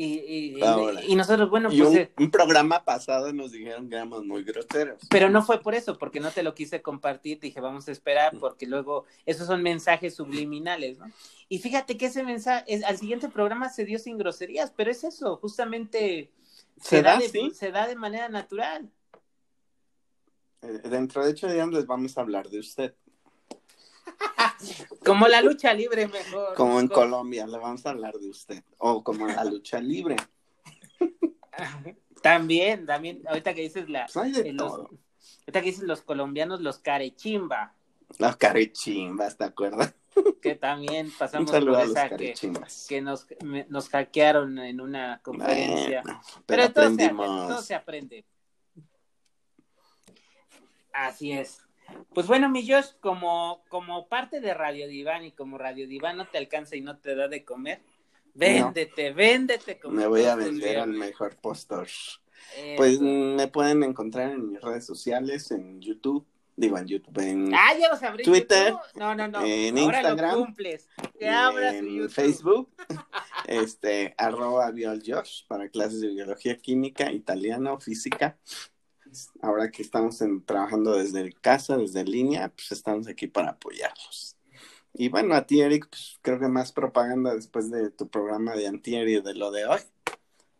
Y, 0.00 0.60
y, 1.08 1.16
nosotros, 1.16 1.50
bueno, 1.50 1.70
pues... 1.70 1.94
Eh, 1.96 2.12
un, 2.18 2.30
programa 2.30 2.84
pasado 2.84 3.32
nos 3.32 3.50
dijeron 3.50 3.88
que 3.88 3.96
éramos 3.96 4.24
muy 4.24 4.44
groseros. 4.44 5.00
Pero 5.10 5.28
no 5.28 5.42
fue 5.42 5.60
por 5.60 5.74
eso, 5.74 5.98
porque 5.98 6.20
no 6.20 6.30
te 6.30 6.44
lo 6.44 6.54
quise 6.54 6.82
compartir, 6.82 7.40
dije, 7.40 7.60
vamos 7.60 7.88
a 7.88 7.90
esperar, 7.90 8.36
mm. 8.36 8.38
porque 8.38 8.66
luego 8.66 9.06
esos 9.26 9.48
son 9.48 9.60
mensajes 9.60 10.14
subliminales, 10.14 10.98
¿no? 10.98 11.06
Y 11.48 11.58
fíjate 11.58 11.96
que 11.96 12.06
ese 12.06 12.22
mensaje, 12.22 12.80
al 12.84 12.96
siguiente 12.96 13.28
programa 13.28 13.70
se 13.70 13.84
dio 13.84 13.98
sin 13.98 14.18
groserías, 14.18 14.72
pero 14.76 14.92
es 14.92 15.02
eso, 15.02 15.36
justamente 15.38 16.30
se, 16.80 17.02
da, 17.02 17.18
de, 17.18 17.50
se 17.52 17.72
da 17.72 17.88
de 17.88 17.96
manera 17.96 18.28
natural. 18.28 18.88
Eh, 20.62 20.80
dentro 20.88 21.24
de 21.24 21.32
ocho 21.32 21.52
días 21.52 21.68
les 21.68 21.86
vamos 21.86 22.16
a 22.16 22.20
hablar 22.20 22.48
de 22.48 22.60
usted. 22.60 22.94
Como 25.04 25.28
la 25.28 25.40
lucha 25.42 25.72
libre 25.72 26.08
mejor. 26.08 26.54
Como 26.54 26.80
en 26.80 26.88
Colombia, 26.88 27.46
le 27.46 27.58
vamos 27.58 27.84
a 27.86 27.90
hablar 27.90 28.14
de 28.14 28.28
usted. 28.28 28.62
O 28.78 29.02
como 29.02 29.26
la 29.26 29.44
lucha 29.44 29.80
libre. 29.80 30.16
También, 32.22 32.84
también, 32.84 33.22
ahorita 33.28 33.54
que 33.54 33.62
dices 33.62 33.88
la... 33.88 34.06
Pues 34.12 34.42
de 34.42 34.52
los, 34.52 34.72
ahorita 34.72 35.60
que 35.60 35.62
dices 35.62 35.84
los 35.84 36.02
colombianos, 36.02 36.60
los 36.60 36.78
carechimba. 36.78 37.74
Los 38.18 38.36
carechimbas, 38.36 39.36
¿te 39.36 39.44
acuerdas? 39.44 39.94
Que 40.42 40.56
también 40.56 41.12
pasamos 41.16 41.48
por 41.48 41.80
esa 41.80 42.08
que, 42.10 42.34
que 42.88 43.00
nos, 43.00 43.28
nos 43.68 43.88
hackearon 43.88 44.58
en 44.58 44.80
una 44.80 45.20
conferencia. 45.22 46.02
pero, 46.44 46.72
todo, 46.72 46.92
se, 46.92 47.08
todo 47.10 47.62
se 47.62 47.74
aprende. 47.76 48.24
Así 50.92 51.30
es. 51.30 51.67
Pues 52.14 52.26
bueno, 52.26 52.48
mi 52.48 52.66
Josh, 52.68 52.92
como, 53.00 53.62
como 53.68 54.08
parte 54.08 54.40
de 54.40 54.54
Radio 54.54 54.88
Diván 54.88 55.24
y 55.24 55.32
como 55.32 55.58
Radio 55.58 55.86
Diván 55.86 56.16
no 56.16 56.26
te 56.26 56.38
alcanza 56.38 56.76
y 56.76 56.80
no 56.80 56.98
te 56.98 57.14
da 57.14 57.28
de 57.28 57.44
comer, 57.44 57.80
véndete, 58.34 59.12
véndete. 59.12 59.78
Como 59.78 59.94
me 59.94 60.06
voy 60.06 60.24
a 60.24 60.34
vender 60.34 60.78
al 60.78 60.90
mejor 60.90 61.36
postor. 61.36 61.88
Pues 62.76 63.00
me 63.00 63.46
pueden 63.48 63.82
encontrar 63.82 64.30
en 64.30 64.50
mis 64.50 64.60
redes 64.60 64.86
sociales, 64.86 65.50
en 65.50 65.80
YouTube, 65.80 66.26
digo 66.56 66.78
en 66.78 66.86
YouTube, 66.86 67.18
en 67.18 67.54
ah, 67.54 67.72
Twitter, 68.24 68.74
no, 68.94 69.14
no, 69.14 69.28
no. 69.28 69.44
en 69.44 69.76
Instagram, 69.76 70.54
en 71.20 72.10
Facebook, 72.10 72.70
este, 73.46 74.14
arroba 74.16 74.70
BiolJosh 74.70 75.46
para 75.46 75.68
clases 75.68 76.00
de 76.00 76.08
biología 76.08 76.56
química, 76.56 77.12
italiano, 77.12 77.78
física 77.78 78.38
ahora 79.42 79.70
que 79.70 79.82
estamos 79.82 80.22
trabajando 80.46 80.92
desde 80.92 81.32
casa, 81.32 81.76
desde 81.76 82.04
línea, 82.04 82.48
pues 82.48 82.72
estamos 82.72 83.08
aquí 83.08 83.26
para 83.26 83.50
apoyarlos. 83.50 84.36
Y 84.94 85.08
bueno, 85.08 85.34
a 85.34 85.46
ti, 85.46 85.60
Eric, 85.60 85.88
pues 85.88 86.18
creo 86.22 86.40
que 86.40 86.48
más 86.48 86.72
propaganda 86.72 87.34
después 87.34 87.70
de 87.70 87.90
tu 87.90 88.08
programa 88.08 88.54
de 88.54 88.66
antier 88.66 89.08
y 89.08 89.20
de 89.20 89.34
lo 89.34 89.50
de 89.50 89.66
hoy. 89.66 89.80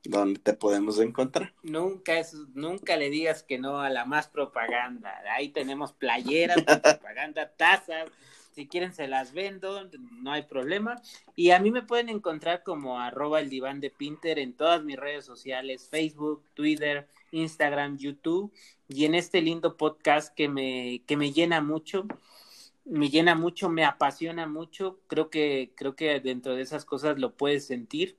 ¿Dónde 0.05 0.41
te 0.41 0.55
podemos 0.55 1.01
encontrar? 1.01 1.53
Nunca, 1.63 2.19
es, 2.19 2.35
nunca 2.55 2.97
le 2.97 3.11
digas 3.11 3.43
que 3.43 3.59
no 3.59 3.81
a 3.81 3.91
la 3.91 4.05
más 4.05 4.29
propaganda. 4.29 5.13
Ahí 5.33 5.49
tenemos 5.49 5.93
playeras, 5.93 6.57
propaganda, 6.83 7.51
tazas. 7.57 8.09
Si 8.55 8.67
quieren 8.67 8.93
se 8.93 9.07
las 9.07 9.33
vendo, 9.33 9.89
no 10.13 10.33
hay 10.33 10.43
problema. 10.43 11.03
Y 11.37 11.51
a 11.51 11.59
mí 11.59 11.71
me 11.71 11.83
pueden 11.83 12.09
encontrar 12.09 12.63
como 12.63 13.01
arroba 13.01 13.41
el 13.41 13.51
diván 13.51 13.81
de 13.81 13.91
Pinter 13.91 14.39
en 14.39 14.53
todas 14.53 14.83
mis 14.83 14.97
redes 14.97 15.25
sociales, 15.25 15.89
Facebook, 15.91 16.43
Twitter, 16.55 17.09
Instagram, 17.33 17.99
YouTube 17.99 18.53
y 18.89 19.05
en 19.05 19.15
este 19.15 19.43
lindo 19.43 19.77
podcast 19.77 20.35
que 20.35 20.49
me, 20.49 21.03
que 21.07 21.17
me 21.17 21.33
llena 21.33 21.61
mucho, 21.61 22.07
me 22.85 23.11
llena 23.11 23.35
mucho, 23.35 23.69
me 23.69 23.85
apasiona 23.85 24.47
mucho, 24.47 24.99
creo 25.07 25.31
que, 25.31 25.73
creo 25.77 25.95
que 25.95 26.21
dentro 26.21 26.55
de 26.55 26.63
esas 26.63 26.85
cosas 26.85 27.19
lo 27.19 27.35
puedes 27.37 27.67
sentir. 27.67 28.17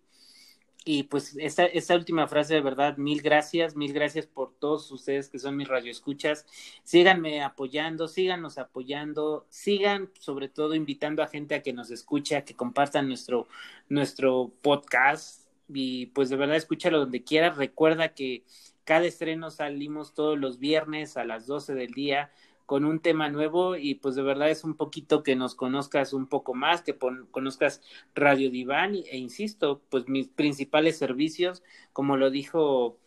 Y 0.86 1.04
pues 1.04 1.36
esta, 1.38 1.65
esta 1.65 1.95
última 1.95 2.28
frase 2.28 2.54
de 2.56 2.62
verdad, 2.62 2.98
mil 2.98 3.22
gracias, 3.22 3.76
mil 3.76 3.93
gracias 3.93 4.26
por 4.26 4.54
todos 4.54 4.89
ustedes 4.91 5.30
que 5.30 5.38
son 5.38 5.58
mis 5.58 5.67
radioescuchas. 5.67 6.45
Síganme 6.84 7.43
apoyando, 7.43 8.08
síganos 8.08 8.58
apoyando, 8.58 9.45
sigan 9.50 10.10
sobre 10.19 10.48
todo 10.48 10.76
invitando 10.76 11.22
a 11.22 11.28
gente 11.28 11.56
a 11.56 11.62
que 11.62 11.74
nos 11.74 11.91
escuche, 11.91 12.38
a 12.38 12.45
que 12.45 12.56
compartan 12.56 13.08
nuestro, 13.08 13.48
nuestro 13.89 14.52
podcast. 14.62 15.45
Y 15.67 16.08
pues 16.08 16.30
de 16.30 16.38
verdad 16.38 16.56
escúchalo 16.56 17.00
donde 17.00 17.24
quieras. 17.24 17.58
Recuerda 17.58 18.13
que 18.15 18.43
cada 18.89 19.06
estreno 19.06 19.52
salimos 19.52 20.15
todos 20.15 20.36
los 20.39 20.58
viernes 20.58 21.15
a 21.15 21.23
las 21.23 21.45
12 21.45 21.75
del 21.75 21.91
día 21.91 22.32
con 22.65 22.86
un 22.86 22.99
tema 22.99 23.30
nuevo 23.30 23.75
y 23.75 23.93
pues 23.93 24.15
de 24.15 24.23
verdad 24.23 24.49
es 24.49 24.63
un 24.63 24.73
poquito 24.73 25.21
que 25.21 25.36
nos 25.36 25.54
conozcas 25.54 26.12
un 26.12 26.25
poco 26.25 26.56
más, 26.56 26.82
que 26.82 26.97
conozcas 26.97 27.84
Radio 28.15 28.49
Diván 28.49 28.95
e 28.95 29.19
insisto, 29.19 29.80
pues 29.91 30.10
mis 30.10 30.28
principales 30.30 30.97
servicios, 30.97 31.62
como 31.93 32.17
lo 32.17 32.32
dijo 32.32 32.97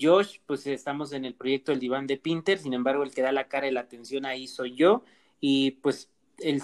Josh, 0.00 0.38
pues 0.46 0.64
estamos 0.68 1.12
en 1.12 1.24
el 1.24 1.34
proyecto 1.34 1.72
El 1.72 1.80
Diván 1.80 2.06
de 2.06 2.18
Pinter, 2.18 2.60
sin 2.60 2.72
embargo 2.72 3.02
el 3.02 3.12
que 3.12 3.22
da 3.22 3.32
la 3.32 3.48
cara 3.48 3.66
y 3.66 3.72
la 3.72 3.80
atención 3.80 4.26
ahí 4.26 4.46
soy 4.46 4.76
yo 4.76 5.02
y 5.40 5.72
pues 5.82 6.08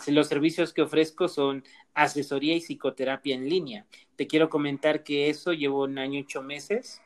los 0.06 0.28
servicios 0.28 0.72
que 0.72 0.82
ofrezco 0.82 1.26
son 1.26 1.64
asesoría 1.94 2.54
y 2.54 2.60
psicoterapia 2.60 3.34
en 3.34 3.48
línea. 3.48 3.86
Te 4.14 4.28
quiero 4.28 4.48
comentar 4.48 5.02
que 5.02 5.30
eso 5.30 5.52
llevo 5.52 5.82
un 5.82 5.98
año 5.98 6.20
ocho 6.20 6.42
meses 6.42 7.02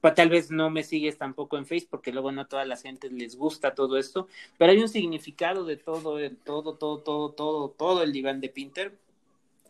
tal 0.00 0.28
vez 0.28 0.50
no 0.50 0.70
me 0.70 0.82
sigues 0.82 1.18
tampoco 1.18 1.58
en 1.58 1.66
Facebook 1.66 1.90
porque 1.90 2.12
luego 2.12 2.32
no 2.32 2.42
a 2.42 2.48
toda 2.48 2.64
la 2.64 2.76
gente 2.76 3.10
les 3.10 3.36
gusta 3.36 3.74
todo 3.74 3.98
esto, 3.98 4.28
pero 4.56 4.72
hay 4.72 4.78
un 4.78 4.88
significado 4.88 5.64
de 5.64 5.76
todo, 5.76 6.18
todo, 6.44 6.74
todo, 6.74 6.98
todo, 7.00 7.30
todo, 7.32 7.70
todo 7.70 8.02
el 8.02 8.12
diván 8.12 8.40
de 8.40 8.48
Pinter 8.48 8.98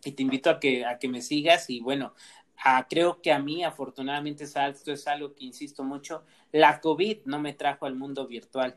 y 0.03 0.11
te 0.11 0.23
invito 0.23 0.49
a 0.49 0.59
que, 0.59 0.85
a 0.85 0.99
que 0.99 1.07
me 1.07 1.21
sigas 1.21 1.69
y 1.69 1.79
bueno, 1.81 2.13
creo 2.89 3.21
que 3.21 3.31
a 3.31 3.39
mí 3.39 3.63
afortunadamente 3.63 4.43
esto 4.43 4.91
es 4.91 5.07
algo 5.07 5.33
que 5.33 5.45
insisto 5.45 5.83
mucho, 5.83 6.23
la 6.51 6.81
COVID 6.81 7.19
no 7.25 7.39
me 7.39 7.53
trajo 7.53 7.85
al 7.85 7.95
mundo 7.95 8.27
virtual. 8.27 8.75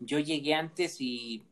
Yo 0.00 0.18
llegué 0.18 0.54
antes 0.54 1.00
y 1.00 1.42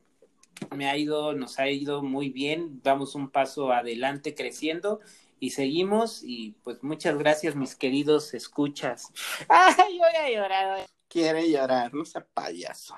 me 0.75 0.89
ha 0.89 0.97
ido, 0.97 1.33
nos 1.33 1.59
ha 1.59 1.69
ido 1.69 2.03
muy 2.03 2.29
bien, 2.29 2.81
vamos 2.83 3.15
un 3.15 3.29
paso 3.29 3.71
adelante 3.71 4.35
creciendo 4.35 4.99
y 5.41 5.49
seguimos 5.49 6.21
y 6.23 6.51
pues 6.63 6.83
muchas 6.83 7.17
gracias 7.17 7.55
mis 7.55 7.75
queridos 7.75 8.35
escuchas. 8.35 9.11
Ay, 9.49 9.97
voy 9.97 10.15
a 10.15 10.29
llorar. 10.29 10.85
Quiere 11.07 11.51
llorar, 11.51 11.91
no 11.95 12.05
sea 12.05 12.23
payaso. 12.31 12.95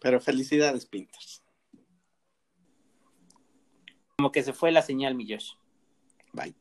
Pero 0.00 0.18
felicidades, 0.18 0.86
Pinters. 0.86 1.44
Como 4.16 4.32
que 4.32 4.42
se 4.42 4.54
fue 4.54 4.72
la 4.72 4.80
señal, 4.80 5.14
mi 5.14 5.30
Josh. 5.30 5.52
Bye. 6.32 6.54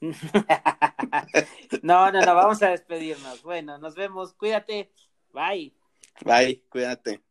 no, 1.82 2.10
no, 2.10 2.20
no, 2.20 2.34
vamos 2.34 2.60
a 2.64 2.70
despedirnos. 2.70 3.42
Bueno, 3.42 3.78
nos 3.78 3.94
vemos. 3.94 4.34
Cuídate. 4.34 4.92
Bye. 5.32 5.72
Bye, 6.24 6.64
cuídate. 6.68 7.22